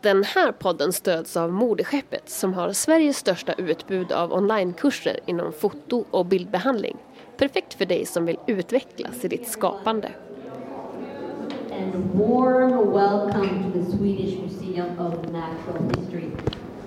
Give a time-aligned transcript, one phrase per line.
[0.00, 6.04] Den här podden stöds av Modeskeppet som har Sveriges största utbud av onlinekurser inom foto
[6.10, 6.96] och bildbehandling.
[7.36, 10.08] Perfekt för dig som vill utvecklas i ditt skapande.
[11.72, 16.30] And warm welcome to the Swedish Museum of Natural History.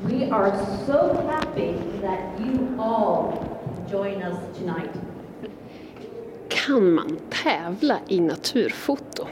[0.01, 0.51] We are
[0.87, 3.33] so happy that you all
[3.91, 4.93] join us tonight.
[6.49, 9.27] Kan man tävla i naturfoto?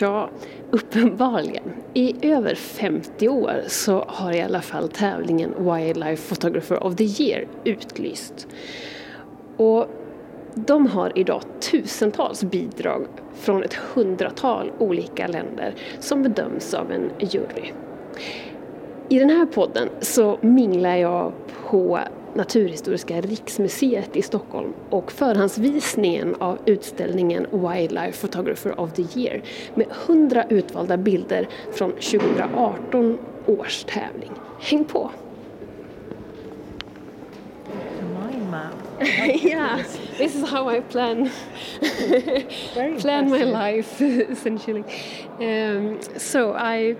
[0.00, 0.30] Ja,
[0.70, 1.72] uppenbarligen.
[1.94, 7.48] I över 50 år så har i alla fall tävlingen Wildlife Photographer of the Year
[7.64, 8.46] utlyst.
[9.56, 9.86] Och
[10.54, 17.72] de har idag tusentals bidrag från ett hundratal olika länder som bedöms av en jury.
[19.08, 21.32] I den här podden så minglar jag
[21.68, 21.98] på
[22.34, 29.42] Naturhistoriska riksmuseet i Stockholm och förhandsvisningen av utställningen Wildlife Photographer of the Year
[29.74, 34.32] med 100 utvalda bilder från 2018 års tävling.
[34.60, 35.10] Häng på!
[39.02, 39.82] Yeah,
[40.18, 41.30] this is how I plan
[43.00, 43.52] plan my impressive.
[43.52, 44.00] life
[44.30, 44.84] essentially.
[45.40, 46.96] Um, so I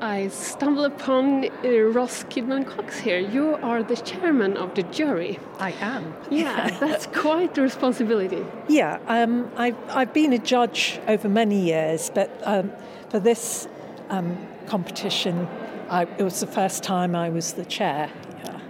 [0.00, 3.18] I stumble upon uh, Roz Kidman Cox here.
[3.18, 5.40] You are the chairman of the jury.
[5.58, 6.14] I am.
[6.30, 8.46] Yeah, that's quite a responsibility.
[8.68, 12.70] Yeah, um, I've, I've been a judge over many years, but um,
[13.10, 13.66] for this
[14.08, 15.48] um, competition,
[15.90, 18.08] I, it was the first time I was the chair.
[18.44, 18.60] Yeah.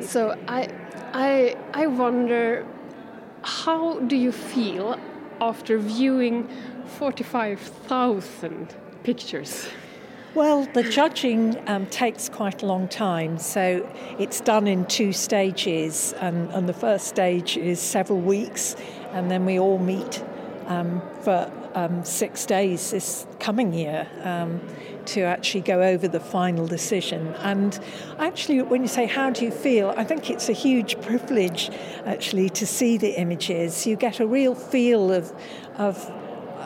[0.00, 0.68] So I
[1.12, 2.66] I I wonder
[3.42, 4.98] how do you feel
[5.40, 6.48] after viewing
[6.86, 9.68] 45,000 pictures?
[10.34, 13.86] Well, the judging um, takes quite a long time, so
[14.18, 18.74] it's done in two stages, and, and the first stage is several weeks,
[19.12, 20.24] and then we all meet
[20.68, 24.62] um, for um, six days this coming year um,
[25.04, 27.34] to actually go over the final decision.
[27.40, 27.78] And
[28.18, 29.92] actually, when you say, How do you feel?
[29.98, 31.70] I think it's a huge privilege
[32.06, 33.86] actually to see the images.
[33.86, 35.30] You get a real feel of,
[35.76, 36.10] of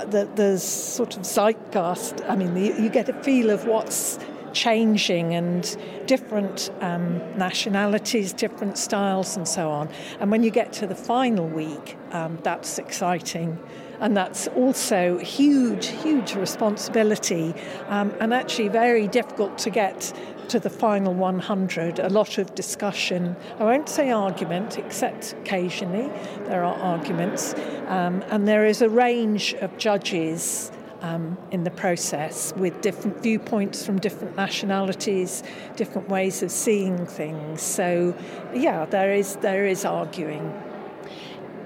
[0.05, 2.23] the, the sort of zeitgeist.
[2.29, 4.19] I mean, the, you get a feel of what's
[4.53, 5.77] changing and
[6.07, 9.89] different um, nationalities, different styles, and so on.
[10.19, 13.59] And when you get to the final week, um, that's exciting.
[14.01, 17.55] And that's also huge, huge responsibility,
[17.89, 20.13] um, and actually very difficult to get
[20.49, 21.99] to the final 100.
[21.99, 23.37] A lot of discussion.
[23.59, 26.11] I won't say argument, except occasionally
[26.47, 27.55] there are arguments.
[27.87, 30.71] Um, and there is a range of judges
[31.03, 35.43] um, in the process with different viewpoints from different nationalities,
[35.77, 37.63] different ways of seeing things.
[37.63, 38.15] So,
[38.55, 40.53] yeah, there is there is arguing.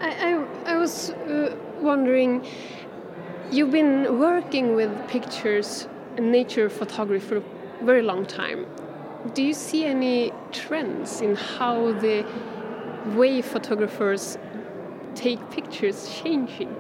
[0.01, 2.47] I, I, I was uh, wondering,
[3.51, 5.89] you've been working with pictures
[6.19, 7.43] nature photography
[7.83, 8.67] very long time.
[9.35, 12.25] Do you see any trends in how the
[13.15, 14.39] way photographers
[15.15, 16.75] take pictures changing?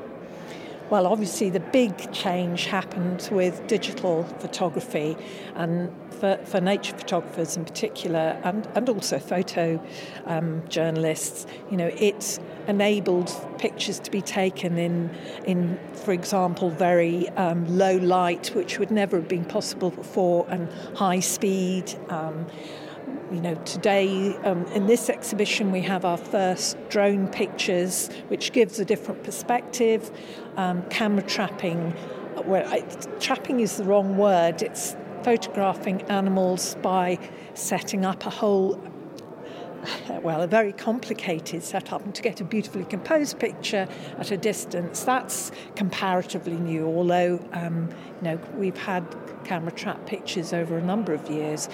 [0.88, 5.16] Well, obviously, the big change happened with digital photography,
[5.54, 9.82] and for, for nature photographers in particular, and, and also photo
[10.26, 12.38] um, journalists, you know, it's
[12.68, 15.10] enabled pictures to be taken in,
[15.46, 20.70] in for example, very um, low light, which would never have been possible before, and
[20.94, 21.94] high speed.
[22.10, 22.46] Um,
[23.32, 28.78] you know, today um, in this exhibition we have our first drone pictures, which gives
[28.78, 30.10] a different perspective.
[30.56, 31.94] Um, camera trapping,
[32.44, 32.80] well, I,
[33.20, 34.62] trapping is the wrong word.
[34.62, 37.18] It's photographing animals by
[37.54, 38.80] setting up a whole
[40.22, 43.88] well, a very complicated setup, and to get a beautifully composed picture
[44.18, 46.86] at a distance, that's comparatively new.
[46.86, 47.88] Although, um,
[48.20, 49.04] you know, we've had
[49.44, 51.68] camera trap pictures over a number of years,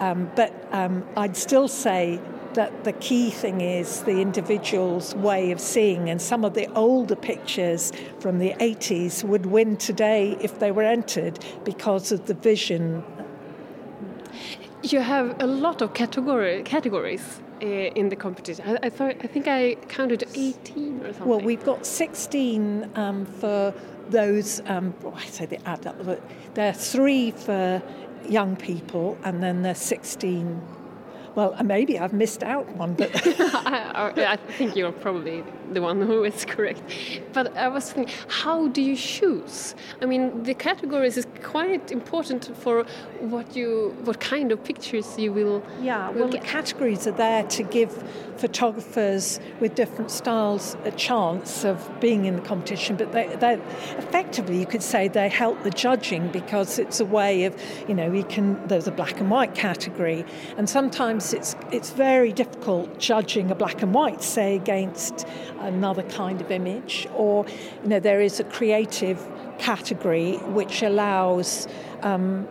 [0.00, 2.20] um, but um, I'd still say
[2.56, 7.16] that the key thing is the individual's way of seeing, and some of the older
[7.16, 13.04] pictures from the 80s would win today if they were entered because of the vision
[14.82, 18.64] You have a lot of category, categories uh, in the competition.
[18.68, 21.28] I, I thought I think I counted 18 or something.
[21.28, 23.74] Well, we've got 16 um, for
[24.10, 25.96] those, um, well, I say they add up,
[26.54, 27.82] there are three for
[28.28, 30.62] young people, and then there's 16.
[31.36, 33.10] Well, maybe I've missed out one, but
[33.40, 36.82] I, I think you're probably the one who is correct.
[37.32, 39.74] But I was thinking, how do you choose?
[40.00, 42.84] I mean, the categories is quite important for
[43.20, 45.62] what you, what kind of pictures you will.
[45.80, 46.46] Yeah, will well, the get.
[46.46, 47.92] categories are there to give
[48.36, 53.54] photographers with different styles a chance of being in the competition, but they, they
[53.98, 58.12] effectively, you could say, they help the judging because it's a way of, you know,
[58.12, 58.60] you can.
[58.66, 60.24] There's a black and white category,
[60.56, 65.26] and sometimes it's it's very difficult judging a black and white, say, against
[65.60, 67.46] another kind of image, or
[67.82, 69.26] you know, there is a creative
[69.58, 71.68] category which allows.
[72.02, 72.48] Um,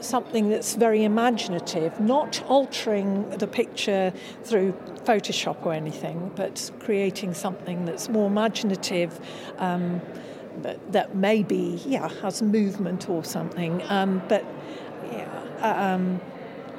[0.00, 4.12] something that's very imaginative, not altering the picture
[4.42, 4.72] through
[5.04, 9.20] Photoshop or anything, but creating something that's more imaginative.
[9.58, 10.00] Um,
[10.60, 13.82] that, that maybe, yeah, has movement or something.
[13.88, 14.44] Um, but
[15.10, 16.20] yeah, um,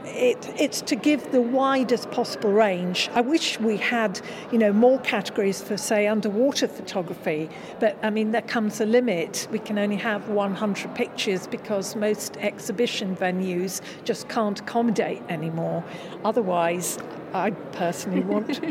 [0.06, 3.10] it, it's to give the widest possible range.
[3.14, 4.20] I wish we had,
[4.52, 7.50] you know, more categories for, say, underwater photography.
[7.80, 9.48] But I mean, there comes a limit.
[9.52, 15.84] We can only have 100 pictures because most exhibition venues just can't accommodate anymore.
[16.26, 17.00] Otherwise,
[17.34, 18.62] I personally want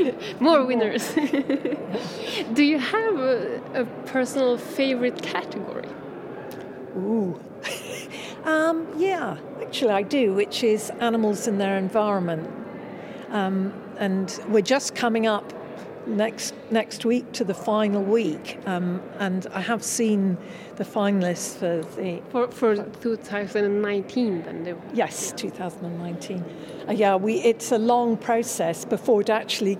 [0.40, 1.14] more winners.
[2.52, 5.88] Do you have a, a personal favorite category?
[6.96, 7.40] Ooh.
[8.44, 9.38] um, yeah,
[9.70, 12.50] actually, I do, which is animals in their environment.
[13.28, 15.52] Um, and we're just coming up
[16.08, 20.36] next next week to the final week, um, and I have seen
[20.74, 24.42] the finalists for the for for 2019.
[24.42, 26.44] Then they, yes, 2019.
[26.88, 29.78] Uh, yeah, we it's a long process before it actually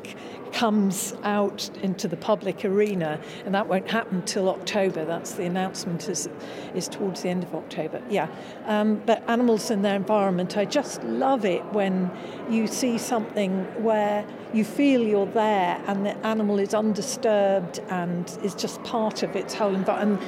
[0.52, 5.04] comes out into the public arena, and that won't happen till October.
[5.04, 6.28] That's the announcement is
[6.74, 8.02] is towards the end of October.
[8.08, 8.28] Yeah,
[8.66, 12.10] um, but animals in their environment, I just love it when
[12.48, 18.54] you see something where you feel you're there and the animal is undisturbed and is
[18.54, 20.22] just part of its whole environment.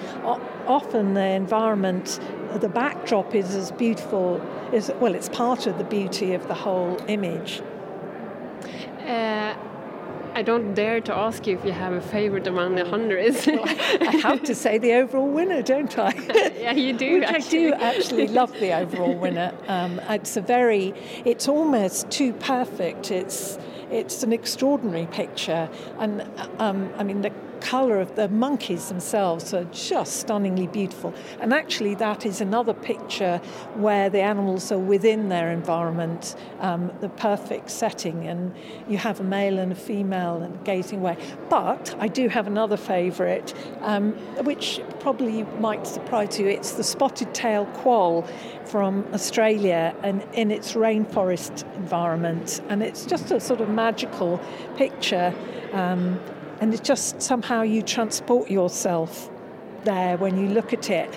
[0.67, 2.21] Often the environment,
[2.61, 4.41] the backdrop is as beautiful
[4.73, 5.15] as well.
[5.15, 7.63] It's part of the beauty of the whole image.
[9.07, 9.55] Uh,
[10.35, 13.47] I don't dare to ask you if you have a favorite among the hundreds.
[13.47, 16.13] well, I have to say the overall winner, don't I?
[16.59, 17.21] yeah, you do.
[17.21, 17.73] Which actually.
[17.73, 19.53] I do actually love the overall winner.
[19.69, 20.95] Um, it's a very,
[21.25, 23.11] it's almost too perfect.
[23.11, 23.59] It's
[23.91, 25.69] it's an extraordinary picture,
[25.99, 26.23] and
[26.59, 27.33] um, I mean the
[27.63, 31.15] colour of the monkeys themselves are just stunningly beautiful.
[31.41, 33.41] And actually, that is another picture
[33.75, 38.55] where the animals are within their environment, um, the perfect setting, and
[38.89, 41.17] you have a male and a female and gazing away.
[41.49, 44.13] But I do have another favourite, um,
[44.45, 46.47] which probably might surprise you.
[46.47, 48.27] It's the spotted tail quoll
[48.65, 52.61] from Australia and in its rainforest environment.
[52.69, 54.41] And it's just a sort of magical
[54.77, 55.35] picture.
[55.73, 56.21] Um,
[56.63, 59.29] and it's just somehow you transport yourself
[59.83, 61.13] there when you look at it.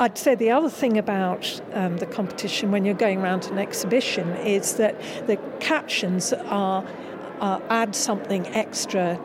[0.00, 4.28] I'd say the other thing about um, the competition when you're going around an exhibition
[4.38, 6.84] is that the captions are,
[7.40, 9.20] are add something extra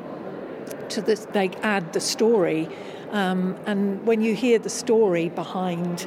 [0.89, 1.25] to this.
[1.25, 2.69] They add the story,
[3.09, 6.05] um, and when you hear the story behind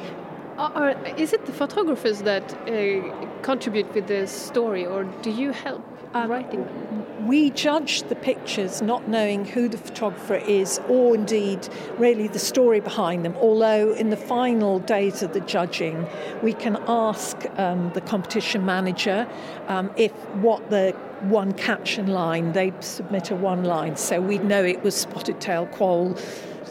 [1.17, 6.29] is it the photographers that uh, contribute with the story, or do you help um,
[6.29, 7.27] writing them?
[7.27, 11.67] We judge the pictures not knowing who the photographer is, or indeed
[11.97, 13.35] really the story behind them.
[13.37, 16.07] Although in the final days of the judging,
[16.41, 19.27] we can ask um, the competition manager
[19.67, 24.63] um, if what the one caption line they submit a one line, so we know
[24.63, 26.15] it was spotted tail quoll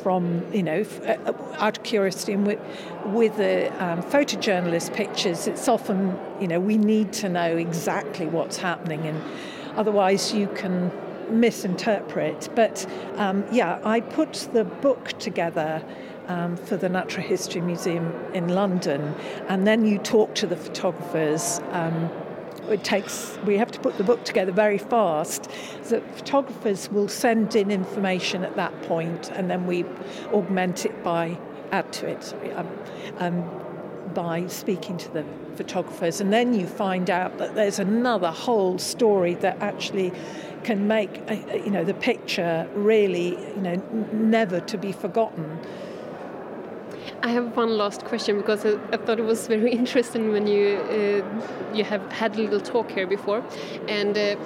[0.03, 2.61] from, you know, uh, out of curiosity and with,
[3.07, 8.57] with the um, photojournalist pictures, it's often, you know, we need to know exactly what's
[8.57, 9.23] happening and
[9.77, 10.91] otherwise you can
[11.31, 12.49] misinterpret.
[12.55, 12.87] But
[13.17, 15.83] um, yeah, I put the book together
[16.29, 19.15] um, for the Natural History Museum in London,
[19.49, 21.61] and then you talk to the photographers.
[22.69, 25.51] It takes we have to put the book together very fast
[25.83, 29.85] so photographers will send in information at that point and then we
[30.33, 31.39] augment it by
[31.73, 32.69] add to it um,
[33.19, 33.61] um,
[34.15, 35.25] by speaking to the
[35.55, 36.21] photographers.
[36.21, 40.13] And then you find out that there's another whole story that actually
[40.65, 43.77] can make uh, you know the picture really you know
[44.13, 45.59] never to be forgotten
[47.23, 50.79] I have one last question because I, I thought it was very interesting when you
[50.79, 53.45] uh, you have had a little talk here before,
[53.89, 54.37] and uh,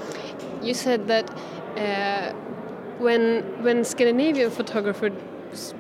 [0.63, 1.31] you said that
[1.79, 2.33] uh,
[2.99, 5.13] when when Scandinavian photographers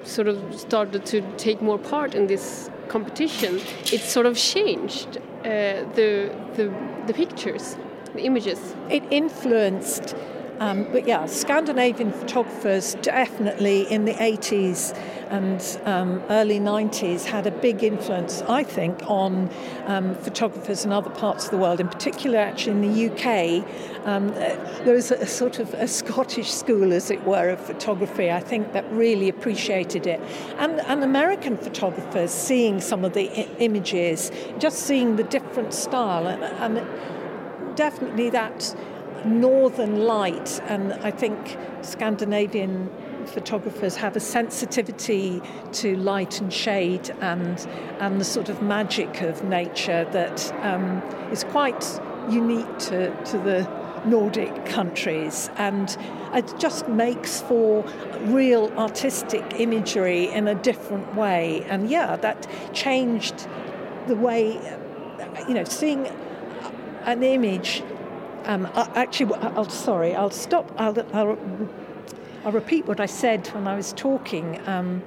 [0.05, 3.61] sort of started to take more part in this competition,
[3.93, 6.73] it sort of changed uh, the, the
[7.07, 7.77] the pictures,
[8.15, 8.77] the images.
[8.89, 10.15] It influenced
[10.61, 14.97] Um, but yeah, Scandinavian photographers definitely in the 80s
[15.31, 19.51] and um, early 90s had a big influence, I think, on
[19.87, 24.07] um, photographers in other parts of the world, in particular, actually, in the UK.
[24.07, 24.29] Um,
[24.85, 28.73] there was a, sort of a Scottish school, as it were, of photography, I think,
[28.75, 30.21] that really appreciated it.
[30.59, 36.27] And, and American photographers seeing some of the I- images, just seeing the different style,
[36.27, 38.77] and, and definitely that
[39.25, 42.91] northern light, and I think Scandinavian
[43.27, 45.41] photographers have a sensitivity
[45.73, 47.67] to light and shade and
[48.01, 51.03] and the sort of magic of nature that um,
[51.33, 53.69] is quite unique to, to the
[54.07, 55.51] Nordic countries.
[55.57, 55.97] And
[56.35, 57.83] it just makes for
[58.23, 61.65] real artistic imagery in a different way.
[61.69, 63.49] And yeah that changed
[64.07, 64.61] the way
[65.49, 66.07] you know seeing
[67.05, 67.83] an image
[68.45, 70.15] um, actually, I'll sorry.
[70.15, 70.71] I'll stop.
[70.79, 71.39] I'll, I'll,
[72.45, 74.61] I'll, repeat what I said when I was talking.
[74.67, 75.03] Um,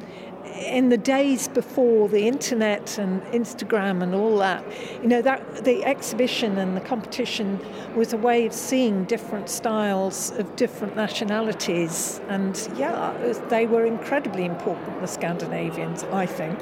[0.65, 4.63] in the days before the internet and Instagram and all that,
[5.01, 7.59] you know, that the exhibition and the competition
[7.95, 13.13] was a way of seeing different styles of different nationalities, and yeah,
[13.49, 14.99] they were incredibly important.
[15.01, 16.59] The Scandinavians, I think.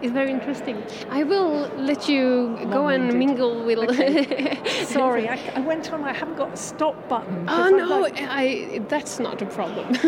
[0.00, 0.82] It's very interesting.
[1.10, 3.78] I will let you go and mingle with.
[3.78, 4.60] Okay.
[4.84, 6.04] Sorry, I, I, went on.
[6.04, 7.46] I haven't got a stop button.
[7.48, 8.14] Oh no, like...
[8.20, 9.94] I, that's not a problem.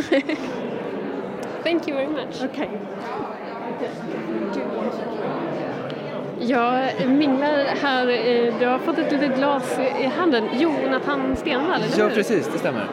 [1.64, 2.40] Thank you very much.
[2.40, 2.68] Okay.
[6.40, 8.06] Jag minglar här.
[8.60, 10.44] Du har fått ett litet glas i handen.
[10.52, 12.02] Jonathan Stenvall, eller hur?
[12.02, 12.48] Ja, precis.
[12.52, 12.88] Det stämmer.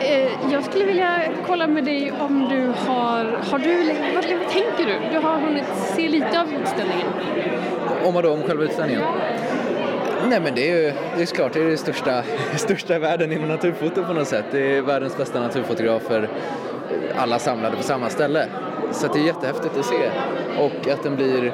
[0.00, 4.86] Eh, jag skulle vilja kolla med dig om du har, har du, vad, vad tänker
[4.86, 5.10] du?
[5.12, 7.06] Du har hunnit se lite av utställningen.
[8.04, 9.02] Om vad då, om själva utställningen?
[10.28, 12.22] Nej men det är ju det är klart, det är det största,
[12.56, 14.44] största världen inom naturfoto på något sätt.
[14.50, 16.28] Det är världens bästa naturfotografer,
[17.16, 18.46] alla samlade på samma ställe.
[18.92, 20.10] Så det är jättehäftigt att se
[20.58, 21.52] och att den blir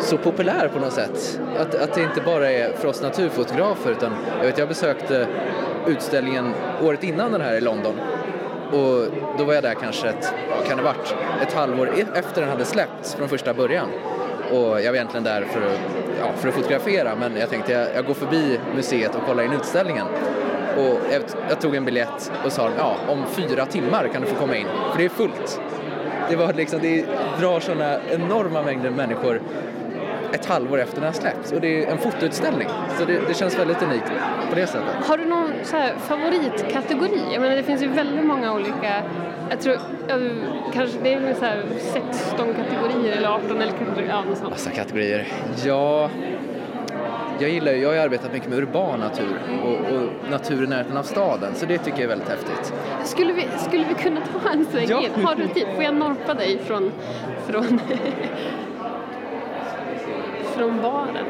[0.00, 1.40] så populär på något sätt.
[1.58, 5.26] Att, att det inte bara är för oss naturfotografer utan jag vet jag besökte
[5.86, 7.94] utställningen året innan den här i London.
[8.72, 9.06] Och
[9.38, 10.34] då var jag där kanske ett,
[10.68, 13.88] kan det varit, ett halvår e- efter den hade släppts från första början.
[14.50, 15.78] Och jag var egentligen där för att,
[16.20, 19.52] ja, för att fotografera men jag tänkte jag, jag går förbi museet och kollar in
[19.52, 20.06] utställningen.
[20.76, 24.34] Och jag, jag tog en biljett och sa ja, om fyra timmar kan du få
[24.34, 25.60] komma in, för det är fullt.
[26.30, 27.04] Det, var liksom, det
[27.40, 29.40] drar sådana enorma mängder människor
[30.36, 32.68] ett halvår efter den har släppts och det är en fotoutställning.
[32.98, 34.06] Så det, det känns väldigt unikt
[34.50, 35.06] på det sättet.
[35.06, 37.20] Har du någon så här, favoritkategori?
[37.32, 39.02] Jag menar det finns ju väldigt många olika,
[39.50, 39.78] jag tror
[40.72, 44.50] kanske det är så här 16 kategorier eller 18 eller kategorier, ja något sånt.
[44.50, 45.26] Massa kategorier.
[45.64, 46.10] Ja,
[47.38, 51.02] jag gillar jag har arbetat mycket med urban natur och, och natur i närheten av
[51.02, 52.72] staden så det tycker jag är väldigt häftigt.
[53.04, 55.02] Skulle vi, skulle vi kunna ta en sväng ja.
[55.02, 55.24] in?
[55.24, 55.66] Har du tid?
[55.74, 56.92] Får jag norpa dig från,
[57.46, 57.80] från
[60.56, 61.26] från baren.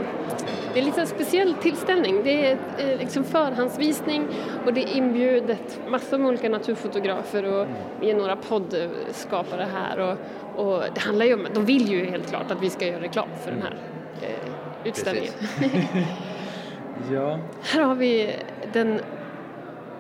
[0.75, 2.21] Det är lite en speciell tillställning.
[2.25, 4.29] Det är eh, liksom förhandsvisning
[4.67, 7.67] och det är inbjudet massor med olika naturfotografer och
[8.01, 10.19] vi är några poddskapare här och,
[10.67, 13.29] och det handlar ju om, de vill ju helt klart att vi ska göra reklam
[13.45, 13.77] för den här
[14.23, 15.33] eh, utställningen.
[17.13, 17.39] ja.
[17.63, 18.37] Här har vi
[18.73, 19.01] den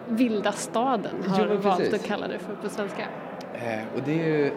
[0.08, 3.02] vilda staden har jo, valt att kalla det för på svenska.
[3.54, 4.52] Eh, och det är ju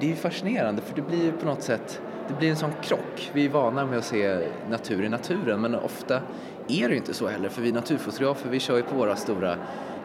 [0.00, 3.30] det är fascinerande för det blir på något sätt det blir en sån krock.
[3.32, 4.38] Vi är vana med att se
[4.70, 6.20] natur i naturen men ofta
[6.68, 9.56] är det inte så heller för vi naturfotografer vi kör ju på våra stora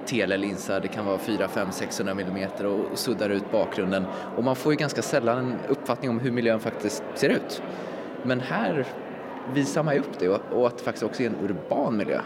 [0.05, 4.05] telelinsar, det kan vara 4, 5, 600 millimeter och suddar ut bakgrunden
[4.37, 7.61] och man får ju ganska sällan en uppfattning om hur miljön faktiskt ser ut.
[8.23, 8.87] Men här
[9.53, 12.21] visar man ju upp det och att det faktiskt också är en urban miljö.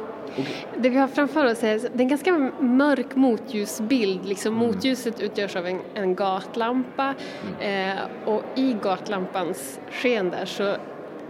[0.78, 4.26] Det vi har framför oss är en ganska mörk motljusbild.
[4.26, 4.68] Liksom mm.
[4.68, 7.14] Motljuset utgörs av en, en gatlampa
[7.60, 7.92] eh,
[8.26, 10.76] och i gatlampans sken där så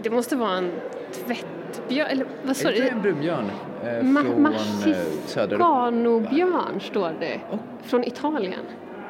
[0.02, 0.70] det måste vara en
[1.12, 2.88] tvättbjörn, eller vad sa du?
[2.88, 3.50] En brunbjörn
[3.84, 5.58] eh, Ma från eh, söder.
[6.80, 7.58] står det, oh.
[7.82, 8.64] från Italien.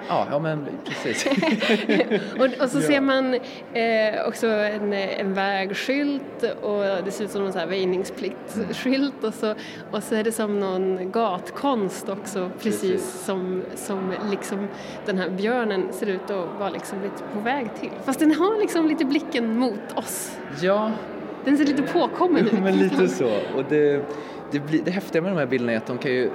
[0.08, 1.26] Ja, ja men precis.
[2.38, 3.34] och, och, så ser man
[3.72, 9.54] eh, också en, en vägskylt och det ser ut som en väjningspliktskylt och så,
[9.90, 14.68] och så är det som någon gatkonst också precis, precis, Som, som liksom
[15.06, 17.90] den här björnen ser ut att vara liksom lite på väg till.
[18.04, 20.38] Fast den har liksom lite blicken mot oss.
[20.62, 20.92] Ja.
[21.44, 22.52] Den ser lite påkommen ut.
[22.52, 23.30] men lite så.
[23.56, 24.04] Och det,
[24.50, 26.30] det, blir, det häftiga med de här bilderna är att de kan ju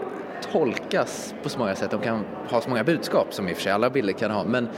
[0.51, 1.91] tolkas på så många sätt.
[1.91, 4.43] De kan ha så många budskap som i och för sig alla bilder kan ha.
[4.43, 4.69] Men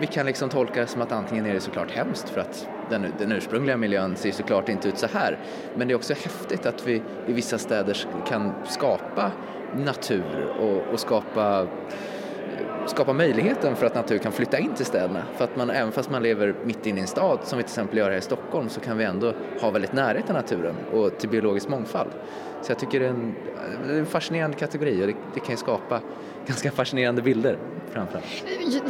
[0.00, 3.06] vi kan liksom tolka det som att antingen är det såklart hemskt för att den,
[3.18, 5.38] den ursprungliga miljön ser såklart inte ut så här.
[5.74, 7.96] Men det är också häftigt att vi i vissa städer
[8.28, 9.32] kan skapa
[9.76, 11.66] natur och, och skapa
[12.86, 15.22] skapa möjligheten för att natur kan flytta in till städerna.
[15.36, 17.70] För att man, även fast man lever mitt inne i en stad, som vi till
[17.70, 21.18] exempel gör här i Stockholm, så kan vi ändå ha väldigt närhet till naturen och
[21.18, 22.10] till biologisk mångfald.
[22.62, 23.34] Så jag tycker det är en,
[23.86, 26.00] det är en fascinerande kategori och det, det kan ju skapa
[26.46, 27.58] ganska fascinerande bilder
[27.90, 28.26] framförallt.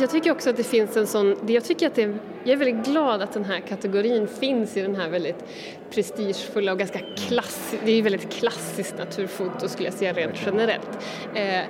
[0.00, 2.02] Jag tycker också att det finns en sån, jag tycker att det,
[2.44, 5.44] jag är väldigt glad att den här kategorin finns i den här väldigt
[5.90, 10.98] prestigefulla och ganska klassiska, det är ju väldigt klassiskt naturfoto skulle jag säga rent generellt.
[11.34, 11.64] Eh,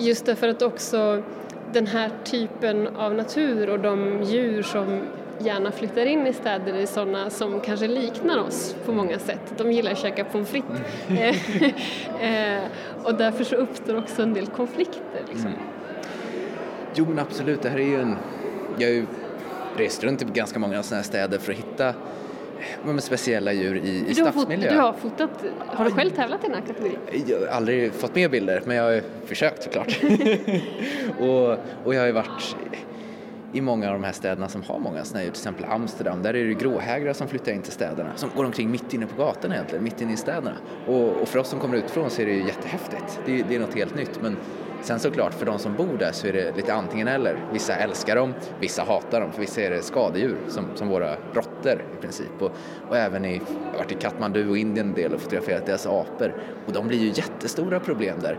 [0.00, 1.22] Just därför att också
[1.72, 5.00] den här typen av natur och de djur som
[5.38, 9.52] gärna flyttar in i städer är sådana som kanske liknar oss på många sätt.
[9.56, 10.80] De gillar att käka pommes frites.
[11.08, 11.34] Mm.
[12.20, 12.62] Eh,
[13.04, 15.22] och därför så uppstår också en del konflikter.
[15.28, 15.46] Liksom.
[15.46, 15.58] Mm.
[16.94, 18.16] Jo men absolut, det här är ju en...
[18.78, 19.06] Jag har ju
[19.76, 21.94] rest runt i ganska många sådana här städer för att hitta
[22.84, 24.70] med speciella djur i, i stadsmiljö.
[24.70, 25.30] Du har fotat,
[25.66, 26.98] har du själv tävlat i den här kategorin?
[27.26, 30.00] Jag har aldrig fått med bilder men jag har försökt såklart.
[31.20, 31.48] och,
[31.84, 32.56] och jag har ju varit
[33.52, 36.44] i många av de här städerna som har många snödjur, till exempel Amsterdam, där är
[36.44, 39.84] det gråhägrar som flyttar in till städerna, som går omkring mitt inne på gatorna egentligen,
[39.84, 40.56] mitt inne i städerna.
[40.86, 43.60] Och, och för oss som kommer utifrån så är det ju jättehäftigt, det, det är
[43.60, 44.22] något helt nytt.
[44.22, 44.36] Men
[44.82, 47.36] Sen såklart för de som bor där så är det lite antingen eller.
[47.52, 49.32] Vissa älskar dem, vissa hatar dem.
[49.32, 52.42] För vissa är det skadedjur som, som våra råttor i princip.
[52.42, 52.52] Och,
[52.88, 55.86] och även i, jag har varit i Katmandu och Indien en del och fotograferat deras
[55.86, 56.34] apor.
[56.66, 58.38] Och de blir ju jättestora problem där.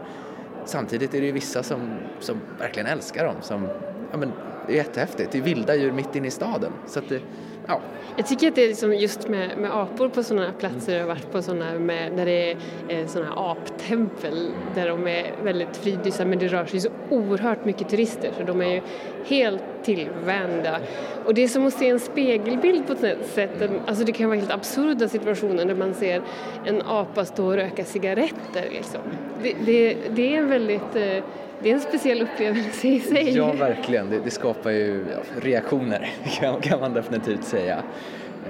[0.65, 3.35] Samtidigt är det ju vissa som, som verkligen älskar dem.
[3.41, 3.67] Som,
[4.11, 4.31] ja, men,
[4.67, 5.31] det är jättehäftigt.
[5.31, 6.71] Det är vilda djur mitt inne i staden.
[6.87, 7.21] Så att det,
[7.67, 7.81] ja.
[8.17, 11.07] Jag tycker att det är liksom just med, med apor på sådana platser, jag har
[11.07, 15.77] varit på sådana med, där det är eh, sådana här aptempel där de är väldigt
[15.77, 18.81] fridlysta men det rör sig så oerhört mycket turister så de är ju
[19.25, 20.79] helt tillvända.
[21.25, 24.39] Och det är som att se en spegelbild på ett sätt, alltså det kan vara
[24.39, 26.21] helt absurda situationer där man ser
[26.65, 29.01] en apa stå och röka cigaretter liksom.
[29.43, 31.23] Det, det, det är väldigt eh,
[31.63, 33.37] det är en speciell upplevelse i sig.
[33.37, 34.09] Ja, verkligen.
[34.09, 37.83] Det, det skapar ju ja, reaktioner kan, kan, man definitivt säga.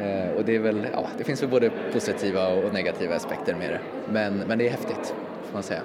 [0.01, 3.69] Eh, och det, är väl, ja, det finns väl både positiva och negativa aspekter med
[3.69, 3.79] det.
[4.11, 5.13] Men, men det är häftigt,
[5.45, 5.81] får man säga.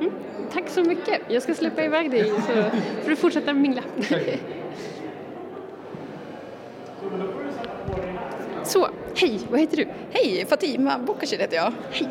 [0.00, 0.12] Mm,
[0.52, 1.20] tack så mycket.
[1.28, 2.40] Jag ska släppa iväg dig så
[3.02, 3.82] får du fortsätta mingla.
[8.64, 9.86] Så, hej, vad heter du?
[10.10, 11.72] Hej, Fatima Bokashir heter jag.
[11.90, 12.08] Hej.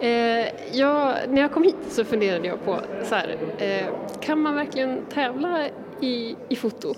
[0.00, 3.86] Eh, jag, när jag kom hit så funderade jag på så här, eh,
[4.20, 5.66] kan man verkligen tävla
[6.00, 6.94] i, i foto?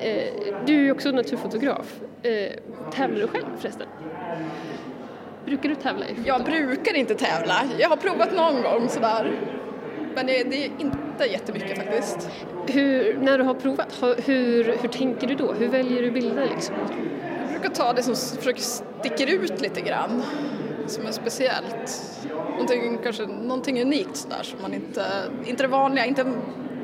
[0.00, 0.34] Eh,
[0.66, 2.00] du är ju också naturfotograf.
[2.22, 2.52] Eh,
[2.92, 3.86] tävlar du själv förresten?
[5.44, 6.28] Brukar du tävla i foto?
[6.28, 7.54] Jag brukar inte tävla.
[7.78, 9.32] Jag har provat någon gång sådär.
[10.14, 12.30] Men det, det är inte jättemycket faktiskt.
[12.66, 15.52] Hur, när du har provat, hur, hur tänker du då?
[15.52, 16.74] Hur väljer du bilder liksom?
[17.60, 20.22] Brukar ta det som försöker sticker ut lite grann,
[20.86, 22.18] som är speciellt.
[22.50, 25.04] Någonting, kanske någonting unikt sådär som man inte,
[25.46, 26.24] inte det vanliga, inte,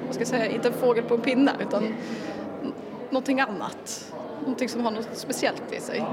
[0.06, 1.94] vad ska jag säga, inte en fågel på en pinne utan
[3.10, 4.12] någonting annat.
[4.40, 6.04] Någonting som har något speciellt i sig.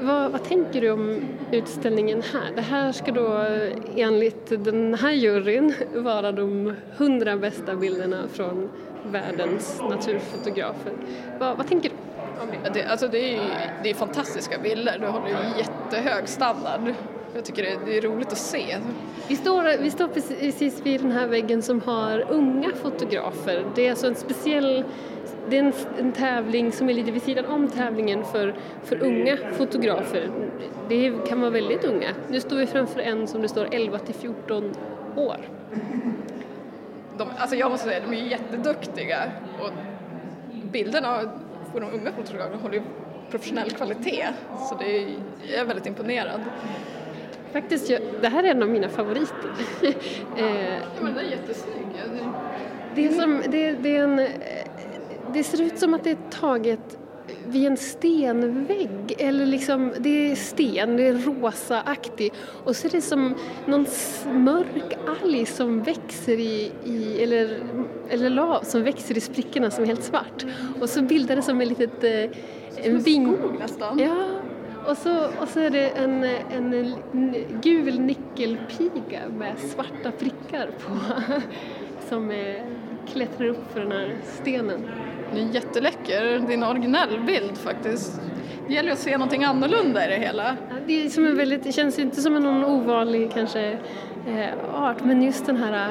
[0.00, 1.20] Vad, vad, tänker du om
[1.52, 2.54] utställningen här?
[2.54, 3.44] Det här ska då
[3.96, 8.70] enligt den här juryn vara de hundra bästa bilderna från
[9.04, 10.92] världens naturfotografer.
[11.38, 11.94] Vad, vad tänker du?
[12.74, 13.40] Det, alltså det, är,
[13.82, 16.94] det är fantastiska bilder, du håller jättehög standard.
[17.34, 18.76] Jag tycker det är, det är roligt att se.
[19.28, 23.64] Vi står, vi står precis vid den här väggen som har unga fotografer.
[23.74, 24.84] Det är alltså en speciell
[25.50, 29.36] det är en, en, tävling som är lite vid sidan om tävlingen för, för unga
[29.52, 30.30] fotografer.
[30.88, 32.08] Det kan vara väldigt unga.
[32.28, 34.74] Nu står vi framför en som det står 11 till 14
[35.16, 35.36] år.
[37.18, 39.18] De, alltså jag måste säga, de är jätteduktiga
[39.60, 39.70] och
[40.52, 41.20] bilderna
[41.72, 42.82] på de unga fotograferna håller ju
[43.30, 44.26] professionell kvalitet
[44.68, 45.08] så det är,
[45.50, 46.40] jag är väldigt imponerad.
[47.52, 49.50] Faktiskt, jag, det här är en av mina favoriter.
[50.36, 51.86] eh, ja, men den är jättesnygg.
[52.94, 54.28] Det, är som, det, det, är en,
[55.32, 56.98] det ser ut som att det är taget
[57.46, 62.32] vid en stenvägg, eller liksom, det är sten, det är rosaaktig
[62.64, 63.34] och så är det som
[63.66, 63.86] någon
[64.32, 67.60] mörk alg som växer i, i eller,
[68.08, 70.46] eller lav som växer i sprickorna som är helt svart
[70.80, 72.04] och så bildar det som ett litet...
[72.04, 72.30] Eh,
[72.76, 73.36] en bing...
[73.36, 73.98] skog nästan.
[73.98, 74.24] Ja,
[74.86, 80.98] och så, och så är det en, en, en gul nickelpiga med svarta prickar på
[82.08, 82.64] som är,
[83.12, 84.88] klättrar upp för den här stenen.
[85.34, 88.20] Det är jätteläcker, det är en originell bild faktiskt.
[88.68, 90.56] Det gäller att se någonting annorlunda i det hela.
[90.86, 93.78] Det, är som en väldigt, det känns inte som någon ovanlig kanske
[94.26, 95.90] eh, art men just den här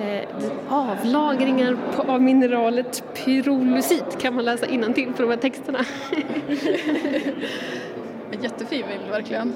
[0.00, 0.28] eh,
[0.68, 5.78] avlagringar på, av mineralet pyrolusit kan man läsa till på de här texterna.
[8.30, 9.52] en jättefin bild verkligen.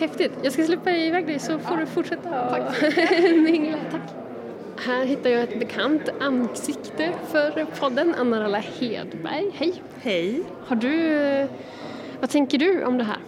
[0.00, 0.32] Häftigt.
[0.42, 2.56] Jag ska släppa iväg dig så får du fortsätta
[3.42, 3.78] mingla.
[3.90, 4.15] Tack.
[4.78, 9.50] Här hittar jag ett bekant ansikte för podden, Anna-Ralla Hedberg.
[9.54, 9.82] Hej!
[10.02, 10.42] Hej!
[10.66, 11.48] Har du,
[12.20, 13.18] vad tänker du om det här?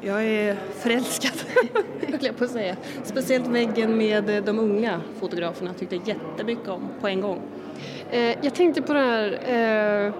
[0.00, 1.32] Jag är förälskad,
[2.10, 2.76] höll jag på att säga.
[3.04, 7.40] Speciellt väggen med de unga fotograferna tyckte jag jättemycket om på en gång.
[8.10, 9.32] Eh, jag tänkte på det här
[10.06, 10.14] eh,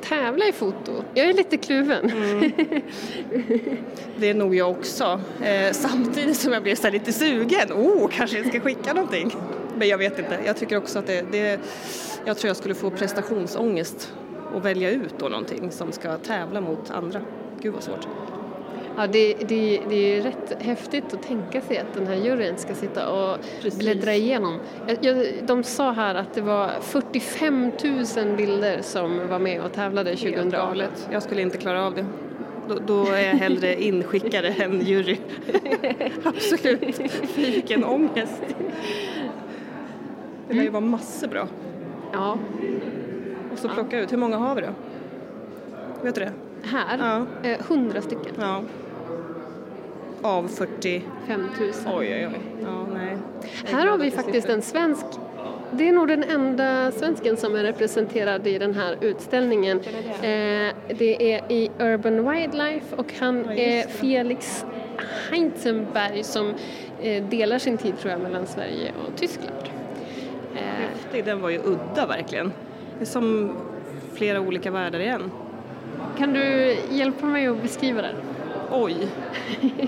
[0.00, 0.92] tävla i foto.
[1.14, 2.10] Jag är lite kluven.
[2.10, 2.52] Mm.
[4.16, 5.20] Det är nog jag också.
[5.42, 7.72] Eh, samtidigt som jag blev så lite sugen.
[7.72, 9.32] Oh, kanske jag ska skicka någonting.
[9.78, 10.38] Men jag vet inte.
[10.46, 11.60] Jag tycker också att det, det
[12.24, 14.12] jag tror jag skulle få prestationsångest
[14.54, 17.20] och välja ut då någonting som ska tävla mot andra.
[17.60, 18.08] Gud vad svårt.
[18.96, 22.74] Ja, det, det, det är rätt häftigt att tänka sig att den här juryn ska
[22.74, 23.78] sitta och Precis.
[23.78, 24.60] bläddra igenom.
[25.00, 27.72] Jag, de sa här att det var 45
[28.16, 30.86] 000 bilder som var med och tävlade 2018.
[31.12, 32.06] Jag skulle inte klara av det.
[32.68, 35.16] Då, då är jag hellre inskickare än jury.
[36.24, 37.00] Absolut.
[37.36, 38.42] Vilken ångest.
[40.48, 41.48] Det lär ju vara massor bra.
[42.12, 42.38] Ja.
[43.52, 44.68] Och så plocka ut, hur många har vi då?
[46.02, 46.32] Vet du det?
[46.62, 46.98] Här?
[46.98, 47.48] Ja.
[47.48, 48.34] Eh, 100 stycken.
[48.38, 48.62] Ja
[50.24, 51.70] av 45 000.
[51.86, 52.40] Oj, oj, oj.
[52.62, 53.16] Ja, nej.
[53.64, 55.06] Här har vi faktiskt en svensk
[55.70, 59.80] det är nog den enda svensken som är representerad i den här utställningen.
[59.80, 64.64] Eh, det är i Urban Wildlife och han är Felix
[65.30, 66.54] Heinzenberg som
[67.02, 69.56] eh, delar sin tid tror jag mellan Sverige och Tyskland.
[70.54, 72.52] Häftig, den var ju udda verkligen.
[72.98, 73.56] Det är som
[74.14, 75.30] flera olika världar igen.
[76.18, 78.16] Kan du hjälpa mig att beskriva den?
[78.74, 79.08] oj,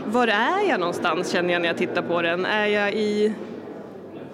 [0.07, 2.45] var är jag någonstans känner jag när jag tittar på den.
[2.45, 3.35] Är jag i,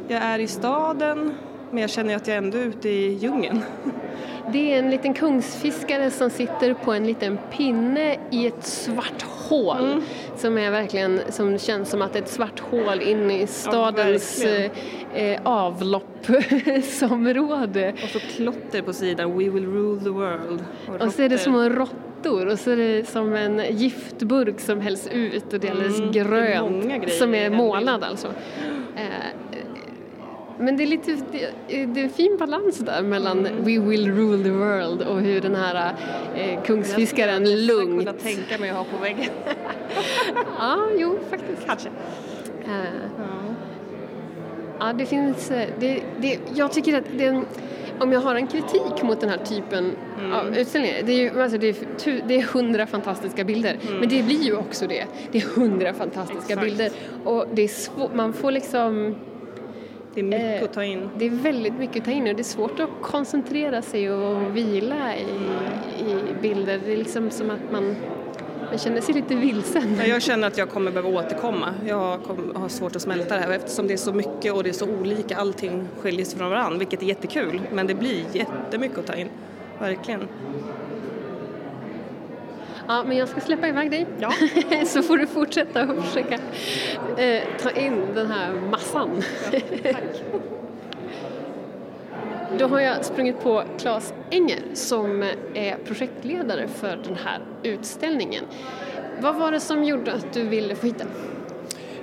[0.08, 1.34] jag är i staden
[1.70, 3.60] men jag känner att jag ändå är ute i djungeln.
[4.50, 9.84] Det är en liten kungsfiskare som sitter på en liten pinne i ett svart hål
[9.84, 10.02] mm.
[10.36, 14.50] som är verkligen, som känns som att ett svart hål inne i stadens ja,
[15.18, 17.94] eh, avloppsområde.
[18.02, 20.64] Och så klotter på sidan, We will rule the world.
[20.88, 24.80] Och, och så är det små råttor och så är det som en giftburk som
[24.80, 28.28] hälls ut och det är alldeles mm, grönt som är målad alltså.
[30.62, 33.64] Men det är lite det, det är en fin balans där mellan mm.
[33.64, 35.94] We will rule the world och hur den här
[36.36, 38.04] eh, kungsfiskaren jag lugnt...
[38.04, 39.30] Jag skulle kunna tänka mig att ha på väggen.
[40.58, 41.66] ja, jo faktiskt.
[41.66, 41.88] Kanske.
[41.88, 42.74] Uh,
[43.18, 43.54] ja.
[44.78, 45.50] ja, det finns...
[45.50, 47.42] Eh, det, det, jag tycker att det,
[48.00, 50.32] om jag har en kritik mot den här typen mm.
[50.32, 53.98] av utställningar, det är ju alltså det är, det är hundra fantastiska bilder, mm.
[54.00, 55.06] men det blir ju också det.
[55.32, 56.62] Det är hundra fantastiska Exakt.
[56.62, 56.90] bilder
[57.24, 59.16] och det är svårt, man får liksom
[60.14, 61.10] det är mycket eh, att ta in.
[61.18, 64.56] Det är väldigt mycket att ta in och det är svårt att koncentrera sig och
[64.56, 65.24] vila i,
[65.98, 66.80] i bilder.
[66.84, 67.96] Det är liksom som att man,
[68.70, 69.96] man känner sig lite vilsen.
[69.98, 71.74] Ja, jag känner att jag kommer behöva återkomma.
[71.86, 72.18] Jag
[72.54, 74.88] har svårt att smälta det här eftersom det är så mycket och det är så
[74.88, 75.36] olika.
[75.36, 77.60] Allting skiljer sig från varandra, vilket är jättekul.
[77.72, 79.28] Men det blir jättemycket att ta in,
[79.78, 80.28] verkligen.
[82.88, 84.06] Ja, men jag ska släppa iväg dig.
[84.18, 84.32] Ja.
[84.86, 86.34] så får du fortsätta och försöka
[87.16, 89.22] eh, ta in den här massan.
[89.52, 89.60] Ja,
[89.92, 90.22] tack.
[92.58, 95.22] Då har jag sprungit på Claes Enger som
[95.54, 98.44] är projektledare för den här utställningen.
[99.20, 101.08] Vad var det som gjorde att du ville få hit den?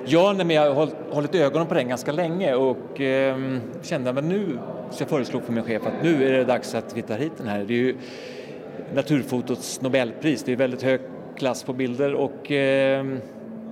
[0.06, 3.38] Ja, nej, men jag har hållit ögonen på den ganska länge och eh,
[3.82, 4.60] kände att nu,
[4.92, 7.32] så jag föreslog för min chef att nu är det dags att vi tar hit
[7.38, 7.64] den här.
[7.64, 7.96] Det är ju
[8.96, 10.44] naturfotots Nobelpris.
[10.44, 11.02] Det är väldigt hög
[11.36, 13.06] klass på bilder och eh,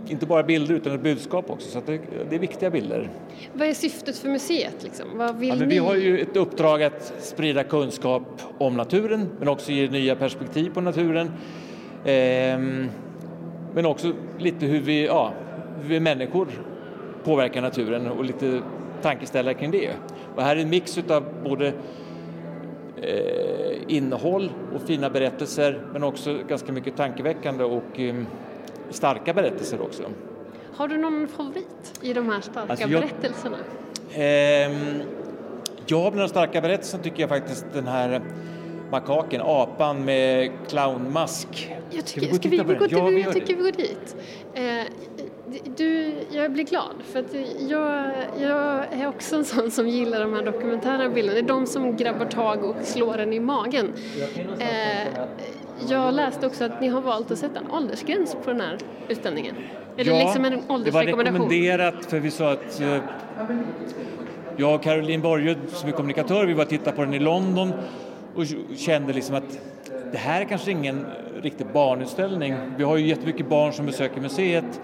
[0.07, 1.99] inte bara bilder utan ett budskap också, så det,
[2.29, 3.09] det, är viktiga bilder.
[3.53, 4.83] Vad är syftet för museet?
[4.83, 5.05] Liksom?
[5.17, 5.65] Vad vill ja?
[5.65, 10.69] Vi har ju ett uppdrag att sprida kunskap om naturen men också ge nya perspektiv
[10.73, 11.31] på naturen.
[12.05, 12.59] Eh,
[13.73, 15.33] men också lite hur vi, ja,
[15.81, 16.47] hur vi människor
[17.23, 18.61] påverkar naturen och lite
[19.01, 19.89] tankeställare kring det.
[20.35, 21.73] Och här är en mix av både
[23.01, 28.15] eh, innehåll och fina berättelser men också ganska mycket tankeväckande och eh,
[28.89, 30.03] starka berättelser också.
[30.75, 33.57] Har du någon favorit i de här starka alltså jag, berättelserna?
[34.13, 34.23] Eh,
[35.85, 38.21] ja, bland de starka berättelserna tycker jag faktiskt den här
[38.91, 41.73] makaken, apan med clownmask.
[41.91, 44.15] Jag tycker, ska vi, ska vi, gå, ja, vi jag tycker vi går dit.
[44.53, 44.63] Eh,
[45.75, 47.33] du, jag blir glad för att
[47.69, 51.33] jag, jag är också en sån som gillar de här dokumentära bilderna.
[51.33, 53.93] Det är de som grabbar tag och slår en i magen.
[54.59, 55.07] Eh,
[55.89, 59.55] jag läste också att ni har valt att sätta en åldersgräns på den här utställningen.
[59.97, 61.03] Eller ja, liksom en åldersrekommendation.
[61.03, 62.97] det var rekommenderat för vi sa att eh,
[64.57, 67.73] jag och Caroline Borgud som är kommunikatör, vi var och tittade på den i London
[68.35, 68.43] och
[68.77, 69.59] kände liksom att
[70.11, 71.05] det här är kanske ingen
[71.41, 72.55] riktig barnutställning.
[72.77, 74.81] Vi har ju jättemycket barn som besöker museet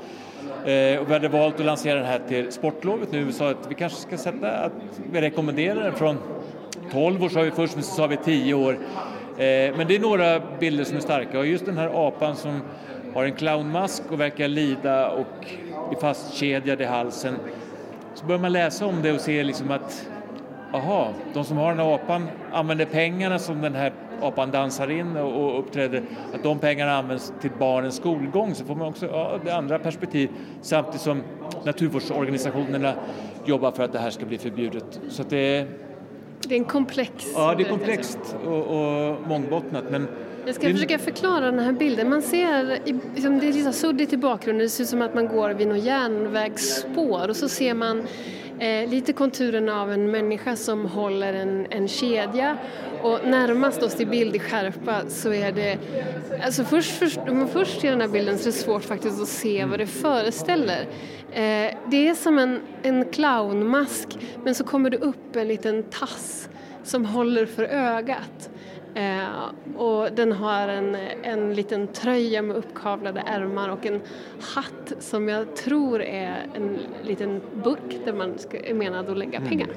[0.66, 3.28] Eh, och vi hade valt att lansera den här till sportlovet nu.
[3.28, 4.72] och sa att vi kanske ska sätta att
[5.12, 6.18] vi rekommenderar den från
[6.92, 8.74] 12 år sa vi först, men så sa vi 10 år.
[8.74, 12.62] Eh, men det är några bilder som är starka och just den här apan som
[13.14, 15.48] har en clownmask och verkar lida och
[15.92, 17.36] är fastkedjad i halsen.
[18.16, 20.08] Så börjar man läsa om det och se liksom att
[20.74, 25.18] aha, de som har den här apan använder pengarna som den här apan dansar in
[25.18, 29.56] och uppträder, att de pengarna används till barnens skolgång så får man också ja, det
[29.56, 30.30] andra perspektiv
[30.62, 31.24] samtidigt som
[31.66, 32.94] naturvårdsorganisationerna
[33.46, 35.00] jobbar för att det här ska bli förbjudet.
[35.10, 35.68] Så det
[36.48, 37.12] det är en komplex...
[37.36, 39.84] Ja, det är komplext och, och mångbottnat.
[39.92, 40.08] Men
[40.46, 42.10] jag ska försöka förklara den här bilden.
[42.10, 42.80] Man ser,
[43.16, 45.68] liksom, det är lite suddigt i bakgrunden, det ser ut som att man går vid
[45.68, 48.04] något järnvägsspår och så ser man
[48.64, 52.58] eh, lite konturerna av en människa som håller en, en kedja
[53.02, 55.78] och närmast oss i bild i skärpa så är det,
[56.44, 59.22] alltså först, först, om man först ser den här bilden så är det svårt faktiskt
[59.22, 60.82] att se vad det föreställer.
[61.32, 66.50] Eh, det är som en, en clownmask men så kommer det upp en liten tass
[66.84, 68.50] som håller för ögat.
[68.96, 74.02] Eh, och den har en, en liten tröja med uppkavlade ärmar och en
[74.56, 79.38] hatt som jag tror är en liten burk där man ska, är menad att lägga
[79.38, 79.50] mm.
[79.50, 79.68] pengar.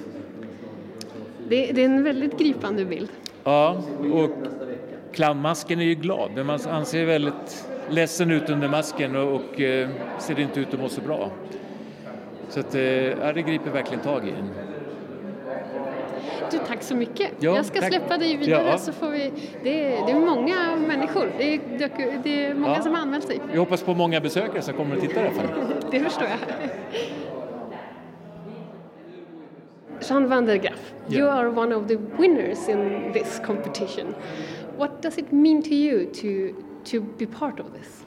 [1.48, 3.10] Det, det, är en väldigt gripande bild.
[3.44, 4.30] Ja, och
[5.12, 9.60] clownmasken är ju glad, men man, han ser väldigt ledsen ut under masken och, och
[9.60, 11.30] eh, ser inte ut att må så bra.
[12.48, 12.80] Så att, eh,
[13.34, 14.65] det griper verkligen tag i en.
[16.50, 17.30] Du, tack så mycket.
[17.38, 17.92] Ja, jag ska tack.
[17.92, 18.78] släppa dig vidare ja.
[18.78, 19.32] så får vi...
[19.62, 21.32] Det är, det är många människor.
[21.38, 21.60] Det är,
[22.24, 22.82] det är många ja.
[22.82, 23.40] som har anmält sig.
[23.52, 25.46] Vi hoppas på många besökare som kommer och tittar i alla fall.
[25.90, 26.38] det förstår jag.
[30.08, 31.18] Jean van der Graaf, yeah.
[31.18, 34.14] you are one of the winners in this competition.
[34.76, 36.54] What does it mean to you to,
[36.84, 38.04] to be part of this?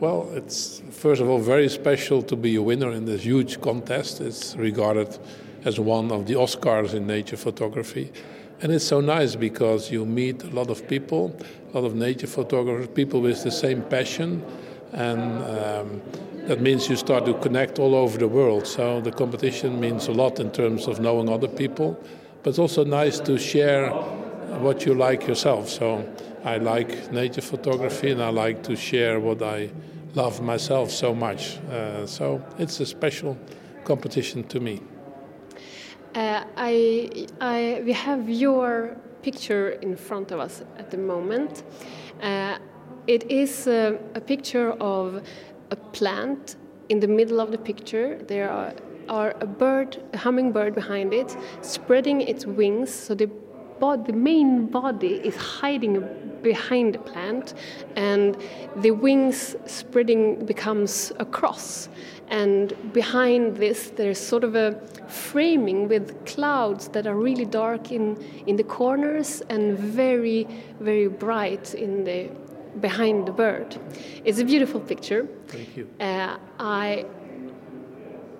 [0.00, 4.20] Well, it's first of all very special to be a winner in this huge contest.
[4.20, 5.18] It's regarded
[5.64, 8.12] as one of the Oscars in nature photography.
[8.60, 11.36] And it's so nice because you meet a lot of people,
[11.72, 14.44] a lot of nature photographers, people with the same passion,
[14.92, 16.02] and um,
[16.46, 18.66] that means you start to connect all over the world.
[18.66, 21.98] So the competition means a lot in terms of knowing other people,
[22.42, 23.90] but it's also nice to share
[24.60, 25.68] what you like yourself.
[25.68, 26.08] So
[26.44, 29.70] I like nature photography and I like to share what I
[30.14, 31.58] love myself so much.
[31.70, 33.38] Uh, so it's a special
[33.84, 34.80] competition to me.
[36.14, 41.62] Uh, I, I, we have your picture in front of us at the moment.
[42.20, 42.58] Uh,
[43.06, 45.26] it is a, a, picture of
[45.70, 46.56] a plant.
[46.90, 48.74] In the middle of the picture, there are,
[49.08, 52.92] are a bird, a hummingbird behind it, spreading its wings.
[52.92, 53.30] So the,
[53.80, 57.54] bod, the main body is hiding behind the plant,
[57.96, 58.36] and
[58.76, 61.88] the wings spreading becomes a cross.
[62.28, 68.16] And behind this, there's sort of a framing with clouds that are really dark in,
[68.46, 70.46] in the corners and very,
[70.80, 72.30] very bright in the
[72.80, 73.76] behind the bird.
[74.24, 75.28] It's a beautiful picture.
[75.48, 75.88] Thank you.
[76.00, 77.04] Uh, I,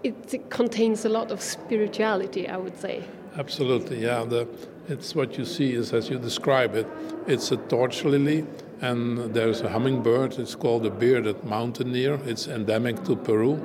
[0.02, 3.04] it contains a lot of spirituality, I would say.
[3.36, 4.24] Absolutely, yeah.
[4.24, 4.48] The,
[4.88, 6.86] it's what you see is as you describe it.
[7.26, 8.46] It's a torch lily,
[8.80, 10.38] and there's a hummingbird.
[10.38, 12.18] It's called the bearded mountaineer.
[12.24, 13.64] It's endemic to Peru.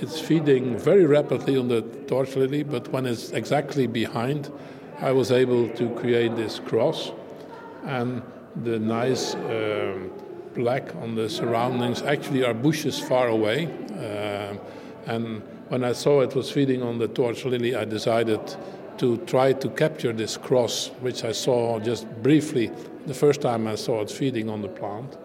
[0.00, 4.50] It's feeding very rapidly on the torch lily, but when it's exactly behind,
[5.00, 7.12] I was able to create this cross,
[7.84, 8.22] and
[8.64, 10.10] the nice um,
[10.54, 13.68] black on the surroundings actually are bushes far away.
[13.92, 14.56] Uh,
[15.06, 18.40] and when I saw it was feeding on the torch lily, I decided
[18.98, 22.70] to try to capture this cross, which I saw just briefly
[23.06, 25.16] the first time I saw it feeding on the plant.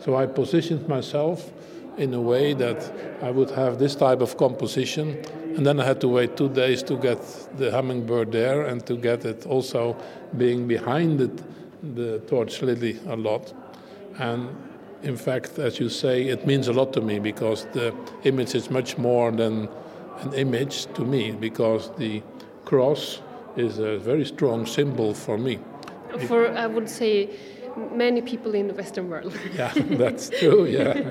[0.00, 1.52] So I positioned myself
[1.96, 5.22] in a way that I would have this type of composition,
[5.56, 7.20] and then I had to wait two days to get
[7.58, 9.96] the hummingbird there and to get it also
[10.36, 11.42] being behind it,
[11.94, 13.52] the torch lily a lot.
[14.18, 14.48] And
[15.02, 18.70] in fact, as you say, it means a lot to me because the image is
[18.70, 19.68] much more than
[20.20, 22.22] an image to me because the
[22.68, 23.22] cross
[23.56, 25.58] is a very strong symbol for me.
[26.26, 27.30] For, I would say,
[27.92, 29.32] many people in the Western world.
[29.54, 30.66] yeah, that's true.
[30.66, 31.10] Yeah,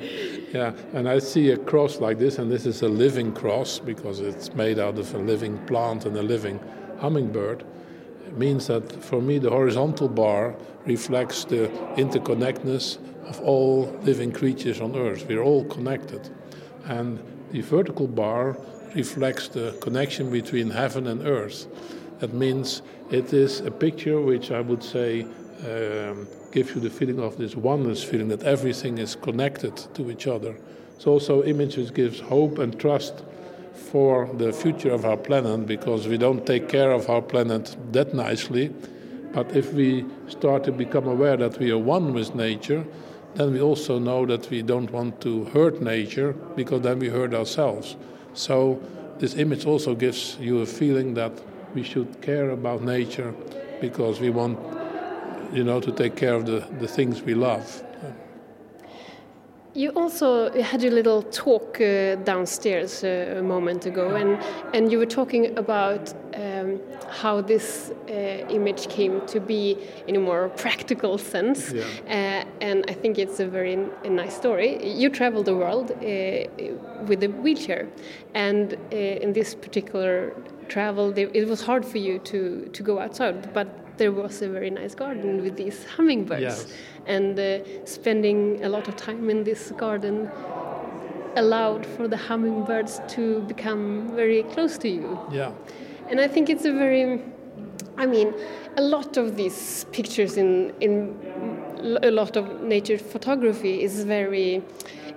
[0.53, 0.73] yeah.
[0.93, 4.53] And I see a cross like this, and this is a living cross because it's
[4.53, 6.59] made out of a living plant and a living
[6.99, 7.63] hummingbird.
[8.27, 14.79] It means that for me, the horizontal bar reflects the interconnectedness of all living creatures
[14.79, 15.25] on Earth.
[15.27, 16.29] We're all connected,
[16.85, 17.19] and
[17.51, 18.57] the vertical bar
[18.95, 21.67] reflects the connection between heaven and earth.
[22.19, 25.23] That means it is a picture which I would say
[25.65, 30.27] um, gives you the feeling of this oneness feeling that everything is connected to each
[30.27, 30.55] other.
[30.95, 33.23] It's also image which gives hope and trust
[33.73, 38.13] for the future of our planet because we don't take care of our planet that
[38.13, 38.73] nicely.
[39.33, 42.85] But if we start to become aware that we are one with nature,
[43.35, 47.33] then we also know that we don't want to hurt nature because then we hurt
[47.33, 47.95] ourselves.
[48.37, 48.79] So
[49.17, 51.31] this image also gives you a feeling that
[51.73, 53.33] we should care about nature
[53.81, 54.59] because we want
[55.51, 57.83] you know to take care of the, the things we love.
[59.77, 64.39] You also had a little talk uh, downstairs uh, a moment ago, and,
[64.73, 68.13] and you were talking about um, how this uh,
[68.49, 71.71] image came to be in a more practical sense.
[71.71, 71.83] Yeah.
[72.07, 74.83] Uh, and I think it's a very a nice story.
[74.83, 75.97] You travel the world uh,
[77.05, 77.87] with a wheelchair,
[78.33, 80.33] and uh, in this particular
[80.69, 84.69] travel, it was hard for you to, to go outside, but there was a very
[84.69, 86.41] nice garden with these hummingbirds.
[86.41, 86.73] Yes.
[87.05, 90.29] And uh, spending a lot of time in this garden
[91.35, 95.19] allowed for the hummingbirds to become very close to you.
[95.31, 95.51] Yeah.
[96.09, 97.21] And I think it's a very,
[97.97, 98.33] I mean,
[98.77, 101.15] a lot of these pictures in in
[102.03, 104.63] a lot of nature photography is very,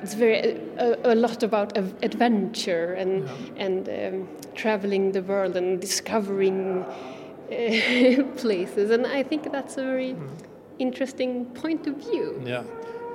[0.02, 3.66] it's very a, a lot about adventure and Yeah.
[3.66, 6.84] and um, traveling the world and discovering
[8.36, 8.90] places.
[8.90, 10.16] And I think that's a very
[10.78, 12.40] interesting point of view.
[12.44, 12.62] Yeah.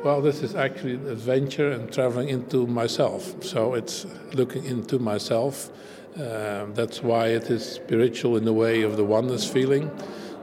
[0.04, 3.44] Well, this is actually an adventure and traveling into myself.
[3.44, 5.72] So it's looking into myself.
[6.16, 9.90] Um, that's why it is spiritual in the way of the oneness feeling.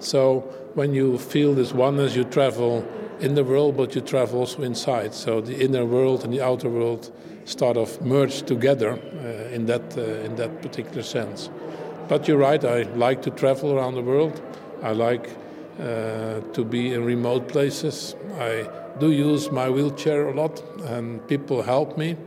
[0.00, 0.40] So
[0.74, 2.86] when you feel this oneness, you travel
[3.20, 5.14] in the world, but you travel also inside.
[5.14, 7.12] So the inner world and the outer world
[7.44, 11.50] start off merge together uh, in that uh, in that particular sense.
[12.12, 12.62] But you're right.
[12.62, 14.38] I like to travel around the world.
[14.82, 15.30] I like
[15.80, 18.14] uh, to be in remote places.
[18.38, 18.68] I
[19.00, 22.18] do use my wheelchair a lot, and people help me,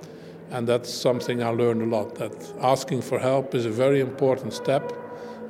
[0.50, 2.16] and that's something I learned a lot.
[2.16, 4.92] That asking for help is a very important step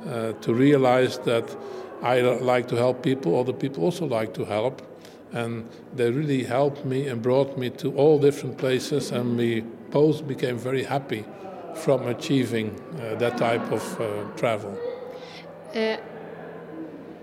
[0.06, 1.56] uh, to realize that
[2.02, 3.40] I like to help people.
[3.40, 4.82] Other people also like to help,
[5.32, 10.28] and they really helped me and brought me to all different places, and we both
[10.28, 11.24] became very happy
[11.76, 12.68] from achieving
[13.00, 14.76] uh, that type of uh, travel.
[15.74, 15.96] Uh,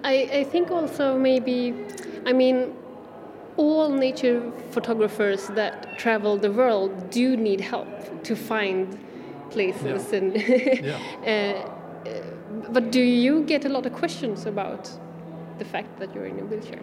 [0.04, 1.74] I, I think also maybe,
[2.26, 2.74] I mean,
[3.58, 7.88] all nature photographers that travel the world do need help
[8.24, 8.98] to find
[9.52, 10.18] places Yeah.
[10.18, 10.36] and
[10.84, 10.98] Yeah.
[11.26, 14.90] uh, uh, but do you get a lot of questions about
[15.60, 16.80] the fact that you're in a wheelchair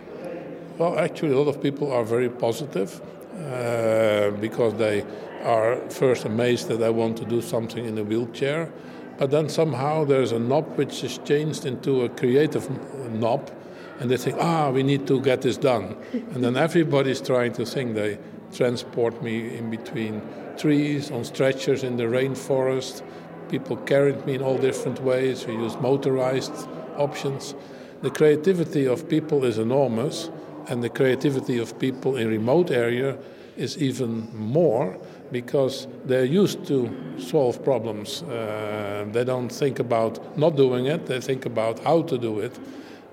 [0.78, 5.04] Well, actually, a lot of people are very positive uh, because they
[5.42, 8.70] are first amazed that I want to do something in a wheelchair,
[9.18, 12.68] but then somehow there's a knob which is changed into a creative
[13.12, 13.50] knob,
[13.98, 15.96] and they think, ah, we need to get this done.
[16.12, 18.18] and then everybody's trying to think they
[18.52, 20.22] transport me in between
[20.56, 23.02] trees, on stretchers in the rainforest.
[23.48, 25.46] People carried me in all different ways.
[25.46, 27.54] We use motorized options.
[28.02, 30.30] The creativity of people is enormous,
[30.68, 33.18] and the creativity of people in remote area
[33.56, 34.96] is even more
[35.32, 36.88] because they're used to
[37.18, 38.22] solve problems.
[38.22, 42.58] Uh, they don't think about not doing it; they think about how to do it,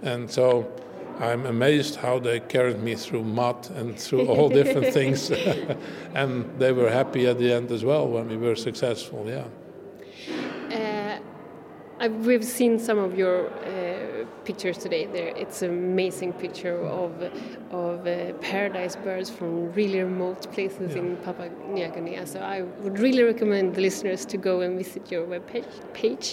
[0.01, 0.65] and so.
[1.19, 5.31] I'm amazed how they carried me through mud and through all different things,
[6.13, 9.25] and they were happy at the end as well when we were successful.
[9.27, 9.45] Yeah.
[10.71, 11.19] uh,
[11.99, 13.86] I, we've seen some of your uh,
[14.47, 15.05] pictures today.
[15.05, 17.11] There, it's an amazing picture of
[17.83, 22.25] of uh, paradise birds from really remote places in Papua New Guinea.
[22.25, 25.71] So I would really recommend the listeners to go and visit your webpage.
[25.93, 26.27] Page.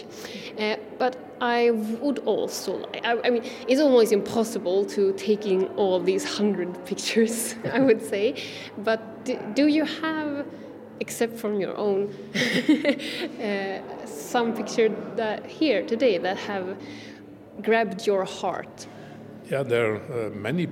[0.58, 1.72] Uh, but I
[2.02, 6.70] would also, like, I, I mean, it's almost impossible to take in all these hundred
[6.90, 7.56] pictures.
[7.78, 8.26] I would say,
[8.88, 10.46] but do, do you have?
[11.00, 12.00] except from your own,
[13.42, 16.76] uh, some picture that here today that have
[17.62, 18.86] grabbed your heart.
[19.50, 20.68] Yeah, there are uh, many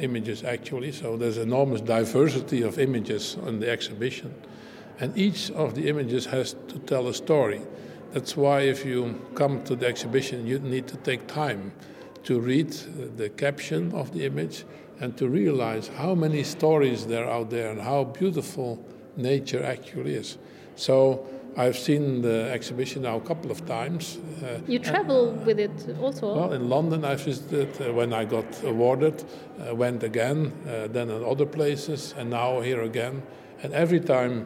[0.00, 4.34] images actually, so there's enormous diversity of images on the exhibition.
[4.98, 7.60] And each of the images has to tell a story.
[8.12, 11.72] That's why if you come to the exhibition, you need to take time
[12.24, 12.72] to read
[13.16, 14.64] the caption of the image
[15.00, 18.82] and to realize how many stories there are out there and how beautiful
[19.16, 20.38] nature actually is.
[20.76, 21.26] So
[21.58, 24.18] I've seen the exhibition now a couple of times.
[24.42, 25.70] Uh, You travel with it
[26.02, 26.34] also.
[26.34, 31.08] well, in London, I visited uh, when I got awarded, uh, went again, uh, then
[31.10, 33.22] in other places, and now here again.
[33.62, 34.44] And every time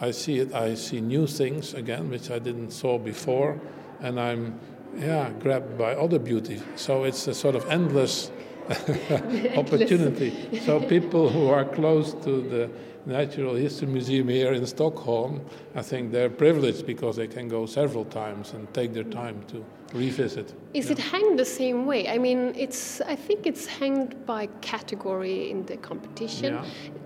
[0.00, 3.58] I see it, I see new things again, which I didn't saw before,
[4.00, 4.58] and I'm,
[4.98, 6.60] yeah, grabbed by other beauty.
[6.76, 8.30] So it's a sort of endless
[9.56, 10.60] opportunity.
[10.64, 12.70] so people who are close to the
[13.06, 15.40] Natural History Museum here in Stockholm,
[15.76, 19.64] I think they're privileged because they can go several times and take their time to
[19.94, 20.52] revisit.
[20.74, 22.08] Is it hanged the same way?
[22.08, 23.00] I mean, it's.
[23.02, 26.54] I think it's hanged by category in the competition.
[26.54, 26.64] Yeah.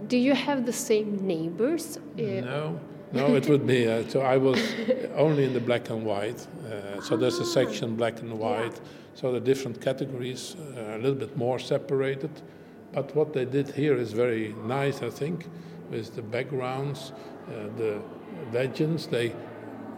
[0.09, 1.99] Do you have the same neighbors?
[1.99, 2.81] Uh, No,
[3.13, 3.87] no, it would be.
[3.87, 4.59] Uh, so I was
[5.17, 6.47] only in the black and white.
[6.65, 8.81] Uh, so there's a section black and white.
[9.15, 12.31] So the different categories uh, are a little bit more separated.
[12.93, 15.47] But what they did here is very nice, I think,
[15.91, 17.13] with the backgrounds,
[17.49, 18.01] uh, the
[18.53, 19.07] legends.
[19.07, 19.35] They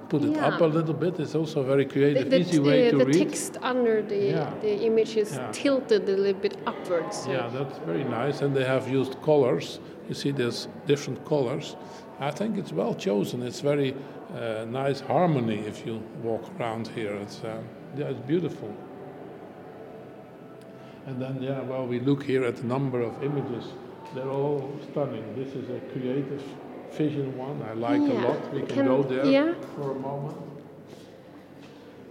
[0.09, 1.19] put it up a little bit.
[1.21, 3.29] It's also a very creative, the, easy way uh, to the read.
[3.29, 4.55] text under the, Yeah.
[4.61, 5.51] the image is Yeah.
[5.53, 7.27] tilted a little bit upwards.
[7.27, 8.43] Yeah, that's very nice.
[8.43, 9.81] And they have used colors.
[10.09, 11.77] You see, there's different colors.
[12.21, 13.43] I think it's well chosen.
[13.43, 13.95] It's very
[14.35, 17.15] uh, nice harmony if you walk around here.
[17.17, 17.59] It's, uh,
[17.97, 18.75] yeah, it's beautiful.
[21.07, 23.65] And then, yeah, well, we look here at the number of images.
[24.15, 25.35] They're all stunning.
[25.35, 26.43] This is a creative
[26.93, 27.63] vision one.
[27.63, 28.53] I like a lot.
[28.53, 29.55] We can, Can- go there yeah.
[29.75, 30.37] for a moment.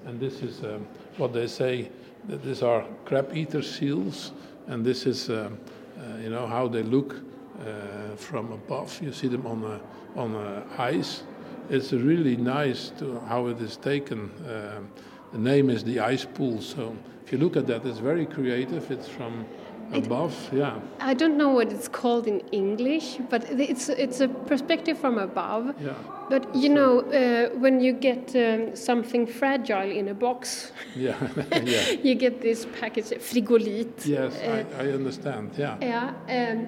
[0.05, 0.87] And this is um,
[1.17, 1.89] what they say.
[2.27, 4.31] That these are crab eater seals,
[4.67, 5.59] and this is, um,
[5.97, 8.99] uh, you know, how they look uh, from above.
[9.01, 11.23] You see them on a, on a ice.
[11.69, 14.31] It's really nice to how it is taken.
[14.47, 14.89] Um,
[15.31, 16.61] the name is the ice pool.
[16.61, 16.95] So
[17.25, 18.91] if you look at that, it's very creative.
[18.91, 19.45] It's from
[19.93, 20.33] above.
[20.53, 20.79] Yeah.
[20.99, 25.73] I don't know what it's called in English, but it's it's a perspective from above.
[25.81, 25.93] Yeah.
[26.29, 31.15] But you know, uh, when you get um, something fragile in a box, Yeah.
[31.63, 31.91] yeah.
[32.03, 34.05] you get this package, frigolit.
[34.05, 35.51] Yes, Uh, I, I understand.
[35.57, 35.75] Yeah.
[35.81, 36.67] Yeah, um,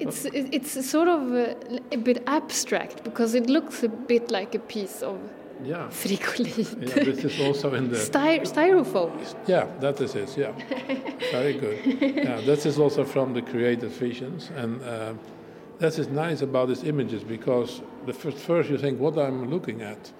[0.00, 1.54] it's it's sort of uh,
[1.92, 5.18] a bit abstract because it looks a bit like a piece of
[5.64, 5.88] Yeah.
[5.90, 6.88] frigolit.
[6.88, 9.10] Yeah, this is also in the Styr- styrofoam.
[9.46, 10.36] Yeah, that is it.
[10.36, 10.52] Yeah,
[11.30, 11.78] very good.
[12.00, 15.14] Yeah, this is also from the creative visions, and uh,
[15.78, 19.82] that is nice about these images because the first, first you think what I'm looking
[19.82, 20.12] at,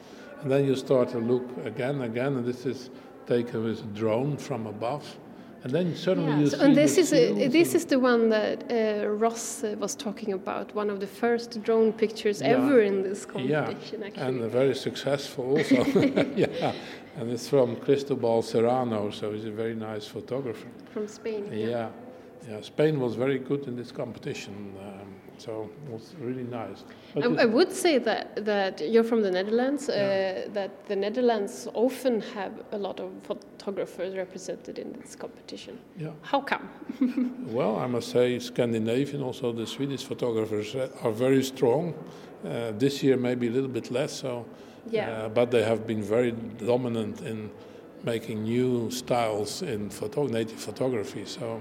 [0.43, 2.91] and then you start to look again, again, and this is
[3.27, 5.05] taken with a drone from above,
[5.65, 8.29] and then suddenly you Yeah, see so, and this is a, this is the one
[8.31, 10.75] that uh, Roz uh, was talking about.
[10.75, 12.57] One of the first drone pictures Yeah.
[12.57, 14.03] ever in this yeah, competition.
[14.03, 15.85] actually, and very successful also.
[16.37, 16.73] yeah,
[17.19, 20.69] and it's from Cristobal Serrano, so he's a very nice photographer.
[20.93, 21.47] from Spain.
[21.53, 21.89] Yeah,
[22.49, 22.61] yeah.
[22.63, 26.85] Spain was very good in this competition, um, so it was really nice.
[27.17, 30.53] I, I would say that, that you're from the Netherlands, uh, Yeah.
[30.59, 35.75] that the Netherlands often have a lot of photographers represented in this competition.
[35.99, 36.11] yeah.
[36.23, 36.69] How come?
[37.59, 41.95] Well, I must say, Scandinavian, also the Swedish photographers uh, are very strong.
[42.45, 44.45] Uh, this year, maybe a little bit less so.
[44.91, 45.11] Yeah.
[45.11, 46.33] Uh, but they have been very
[46.67, 47.51] dominant in
[48.05, 51.25] making new styles in photo- native photography.
[51.25, 51.61] So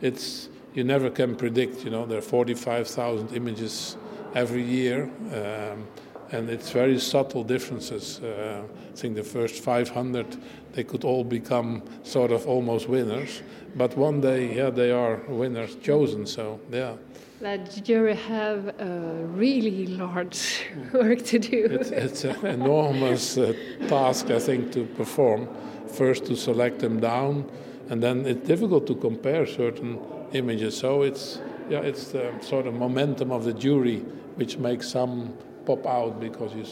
[0.00, 1.84] it's you never can predict.
[1.84, 3.96] You know, there are 45,000 images
[4.34, 5.86] every year, um,
[6.32, 8.20] and it's very subtle differences.
[8.20, 8.62] Uh,
[8.92, 10.36] I think the first 500
[10.72, 13.42] they could all become sort of almost winners,
[13.76, 16.26] but one day, yeah, they are winners chosen.
[16.26, 16.96] So yeah.
[17.40, 21.68] That jury have a really large work to do.
[21.70, 23.52] It's, it's an enormous uh,
[23.88, 25.48] task, I think, to perform.
[25.86, 27.48] First to select them down,
[27.90, 29.98] and then it's difficult to compare certain
[30.34, 30.76] images.
[30.76, 34.00] So it's yeah, it's the sort of momentum of the jury
[34.36, 36.64] which makes some pop out because you,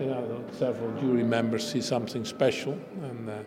[0.00, 3.38] you know, several jury members see something special, and uh,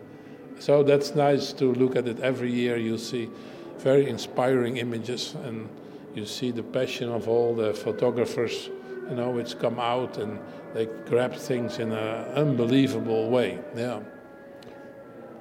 [0.58, 2.76] so that's nice to look at it every year.
[2.76, 3.30] You see
[3.78, 5.68] very inspiring images, and
[6.14, 8.70] you see the passion of all the photographers,
[9.08, 10.38] you know, which come out and
[10.74, 13.58] they grab things in an unbelievable way.
[13.76, 14.00] Yeah.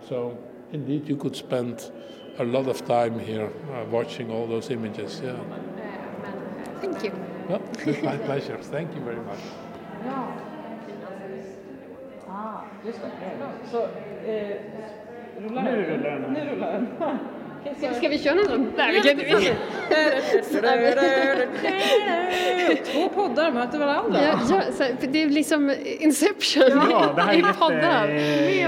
[0.07, 0.37] So
[0.71, 1.91] indeed, you could spend
[2.39, 5.21] a lot of time here uh, watching all those images.
[5.23, 5.35] Yeah.
[6.81, 7.11] Thank you.
[7.47, 8.57] Well, it's my pleasure.
[8.57, 9.39] Thank you very much.
[17.77, 18.73] Ska, ska vi köra någon sån?
[18.77, 19.41] Nej, kan.
[22.85, 24.19] Två poddar möter varandra.
[24.23, 28.07] Ja, ja, så, det är liksom Inception Ja, det här är i poddar.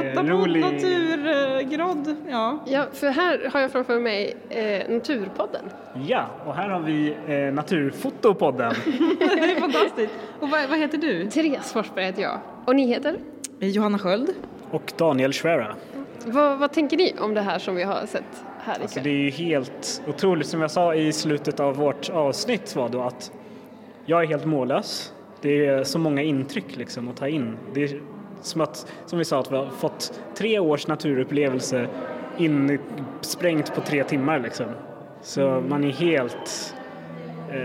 [0.03, 2.15] Metapodd, naturgrodd.
[2.29, 2.59] Ja.
[2.65, 5.65] Ja, för här har jag framför mig eh, Naturpodden.
[6.07, 8.73] Ja, och här har vi eh, Naturfotopodden.
[9.19, 10.13] Det är fantastiskt.
[10.39, 11.29] Och vad, vad heter du?
[11.29, 12.39] Therese Forsberg heter jag.
[12.65, 13.15] Och ni heter?
[13.59, 14.29] Johanna Sköld.
[14.71, 15.75] Och Daniel Schwera.
[16.25, 19.13] Vad, vad tänker ni om det här som vi har sett här Alltså det är
[19.13, 23.31] ju helt otroligt, som jag sa i slutet av vårt avsnitt var då att
[24.05, 25.13] jag är helt mållös.
[25.41, 27.57] Det är så många intryck liksom att ta in.
[27.73, 28.01] Det är
[28.41, 31.87] som att, som vi sa, att vi har fått tre års naturupplevelse
[32.37, 34.65] insprängt på tre timmar liksom.
[35.21, 36.75] Så man är helt...
[37.49, 37.57] Eh,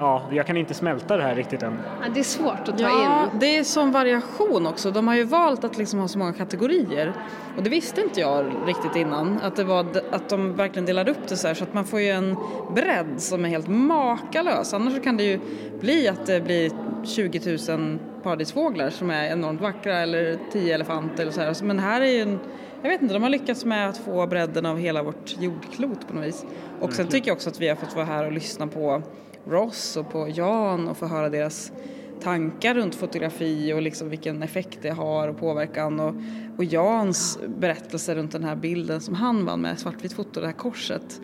[0.00, 1.78] ja, jag kan inte smälta det här riktigt än.
[2.02, 3.38] Ja, det är svårt att ta Ja, in.
[3.40, 4.90] det är sån variation också.
[4.90, 7.12] De har ju valt att liksom ha så många kategorier.
[7.56, 9.38] Och det visste inte jag riktigt innan.
[9.42, 12.00] Att, det var, att de verkligen delar upp det så här så att man får
[12.00, 12.36] ju en
[12.74, 14.74] bredd som är helt makalös.
[14.74, 15.40] Annars kan det ju
[15.80, 16.70] bli att det blir
[17.04, 21.62] 20 000 paradisfåglar som är enormt vackra eller 10 elefanter eller så här.
[21.64, 22.38] Men här är ju en
[22.82, 26.14] jag vet inte, de har lyckats med att få bredden av hela vårt jordklot på
[26.14, 26.44] något vis.
[26.80, 29.02] Och sen tycker jag också att vi har fått vara här och lyssna på
[29.48, 31.72] Ross och på Jan och få höra deras
[32.20, 36.14] tankar runt fotografi och liksom vilken effekt det har och påverkan och,
[36.56, 40.52] och Jans berättelse runt den här bilden som han vann med svartvitt foto, det här
[40.52, 41.20] korset.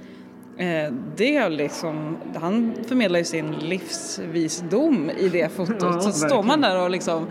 [0.57, 5.77] Eh, det liksom, han förmedlar ju sin livsvisdom i det fotot.
[5.81, 7.27] Ja, så står man där och liksom,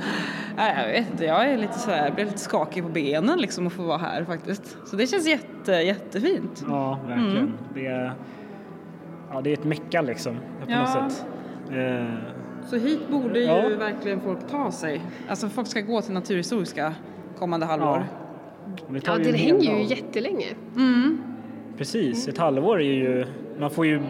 [0.58, 3.74] jag vet inte, jag är lite så här, blir lite skakig på benen liksom att
[3.74, 4.78] få vara här faktiskt.
[4.86, 6.64] Så det känns jätte, jättefint.
[6.68, 7.38] Ja, verkligen.
[7.38, 7.54] Mm.
[7.74, 8.12] Det,
[9.34, 10.79] ja, det är ett mecka liksom på Ja.
[10.79, 11.25] något sätt.
[11.71, 12.05] Eh,
[12.69, 13.69] Så hit borde ju Ja.
[13.79, 15.01] verkligen folk ta sig.
[15.29, 16.93] Alltså folk ska gå till Naturhistoriska
[17.39, 18.05] kommande halvår.
[18.89, 20.45] det tar Ja, ju den en hel hänger ju jättelänge.
[21.77, 23.25] Precis, ett halvår är ju,
[23.59, 24.01] man får ju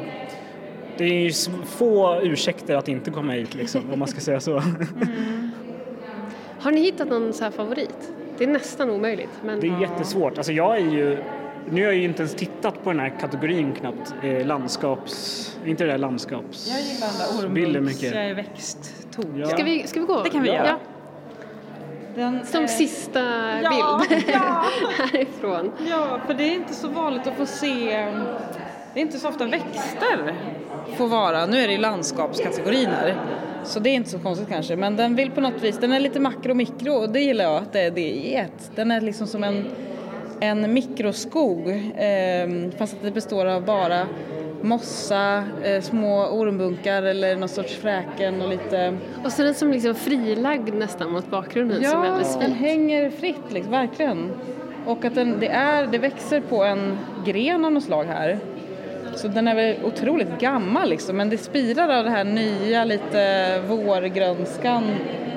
[0.97, 1.32] det är ju
[1.65, 4.61] få ursäkter att inte komma hit liksom, om man ska säga så.
[6.59, 8.13] Har ni hittat någon så här favorit?
[8.38, 9.41] Det är nästan omöjligt.
[9.45, 9.59] Men...
[9.59, 10.38] Det är jättesvårt.
[10.38, 11.17] Alltså jag är ju,
[11.70, 15.84] nu har jag ju inte ens tittat på den här kategorin knappt, eh, landskaps, inte
[15.84, 16.68] det där landskaps...
[16.68, 17.38] Jag gillar den där
[18.16, 19.32] är växttokig.
[19.36, 19.47] Ja.
[19.47, 20.24] Ska, vi, ska vi gå?
[20.24, 20.68] Det kan vi göra.
[20.68, 20.80] Ja.
[22.16, 23.20] Den, Som eh, sista
[23.64, 24.66] Ja, bild ja.
[25.11, 25.72] härifrån.
[25.89, 27.86] Ja, för det är inte så vanligt att få se,
[28.93, 30.36] det är inte så ofta växter
[30.95, 33.16] får vara, nu är det ju landskapskategorin här,
[33.64, 35.99] så det är inte så konstigt kanske, men den vill på något vis, den är
[35.99, 38.72] lite makro och mikro och det gillar jag att det är det i ett.
[38.76, 39.66] Den är liksom som en,
[40.40, 44.08] en mikroskog, eh, fast att det består av bara
[44.62, 49.96] mossa, eh, små ormbunkar eller någon sorts fräken och lite Och så den som liksom
[49.96, 54.32] frilagd nästan mot bakgrunden som är alldeles den hänger fritt liksom, verkligen.
[54.86, 58.40] Och att den, det, är, det växer på en gren av något slag här.
[59.16, 63.61] Så den är väl otroligt gammal liksom, men det spirar av det här nya, lite
[63.68, 64.84] vårgrönskan.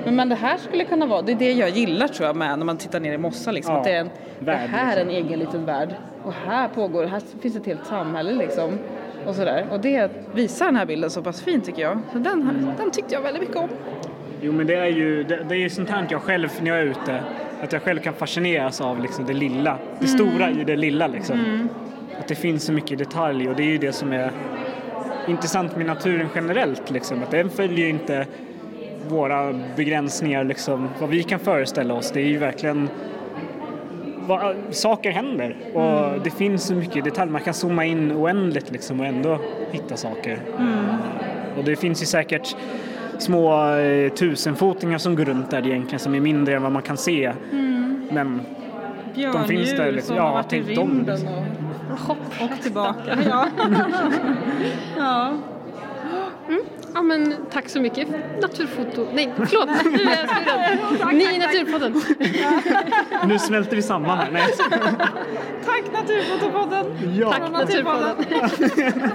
[0.04, 2.58] Men, men det här skulle kunna vara, det är det jag gillar tror jag med
[2.58, 4.96] när man tittar ner i mossa liksom, Ja, att det är en, det värld, här
[4.96, 5.26] är en liksom.
[5.26, 5.88] egen liten värld.
[6.24, 8.78] Och här pågår, här finns ett helt samhälle liksom.
[9.26, 9.66] Och sådär.
[9.70, 11.98] Och det visar den här bilden så pass fint tycker jag.
[12.12, 13.68] Så den, den tyckte jag väldigt mycket om.
[14.40, 16.78] Jo men det är ju det, det är ju sånt här jag själv när jag
[16.78, 17.20] är ute,
[17.62, 21.68] att jag själv kan fascineras av liksom det lilla, det stora i det lilla liksom.
[22.20, 24.32] Att det finns så mycket detalj och det är ju det som är
[25.28, 28.26] intressant med naturen generellt liksom, att den följer inte
[29.08, 32.10] våra begränsningar liksom, vad vi kan föreställa oss.
[32.10, 32.88] Det är ju verkligen
[34.26, 37.30] vad, saker händer och det finns så mycket detalj.
[37.30, 39.38] Man kan zooma in oändligt liksom och ändå
[39.70, 40.40] hitta saker.
[41.58, 42.56] Och det finns ju säkert
[43.18, 46.96] små eh, tusenfotingar som går runt där egentligen som är mindre än vad man kan
[46.96, 47.32] se.
[48.10, 48.40] Men
[49.14, 50.16] de finns där liksom.
[50.16, 51.28] som Ja, tänk dem, liksom.
[51.28, 51.65] och
[51.98, 53.18] hopp och tillbaka.
[53.28, 53.48] Ja.
[54.96, 55.32] ja.
[56.94, 58.08] Ja men tack så mycket
[58.40, 59.06] Naturfoto.
[59.14, 61.14] Nej förlåt, nu är jag snurrad.
[61.14, 62.02] Ni i Naturpodden.
[63.26, 64.30] Nu smälter vi samman här.
[64.30, 64.42] Nej.
[65.64, 66.86] Tack Naturfotopodden!
[67.16, 67.32] Ja.
[67.32, 68.16] Tack Naturpodden.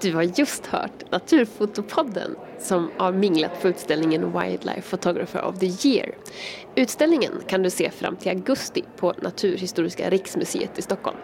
[0.00, 6.14] Du har just hört Naturfotopodden som har minglat på utställningen Wildlife Photographer of the Year.
[6.74, 11.16] Utställningen kan du se fram till augusti på Naturhistoriska riksmuseet i Stockholm.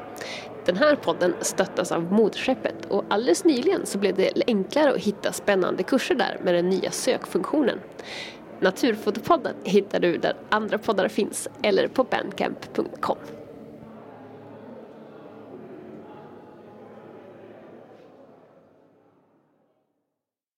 [0.65, 5.33] Den här podden stöttas av Moderskeppet och alldeles nyligen så blev det enklare att hitta
[5.33, 7.79] spännande kurser där med den nya sökfunktionen.
[8.61, 13.19] Naturfotopodden hittar du där andra poddar finns eller på bandcamp.com.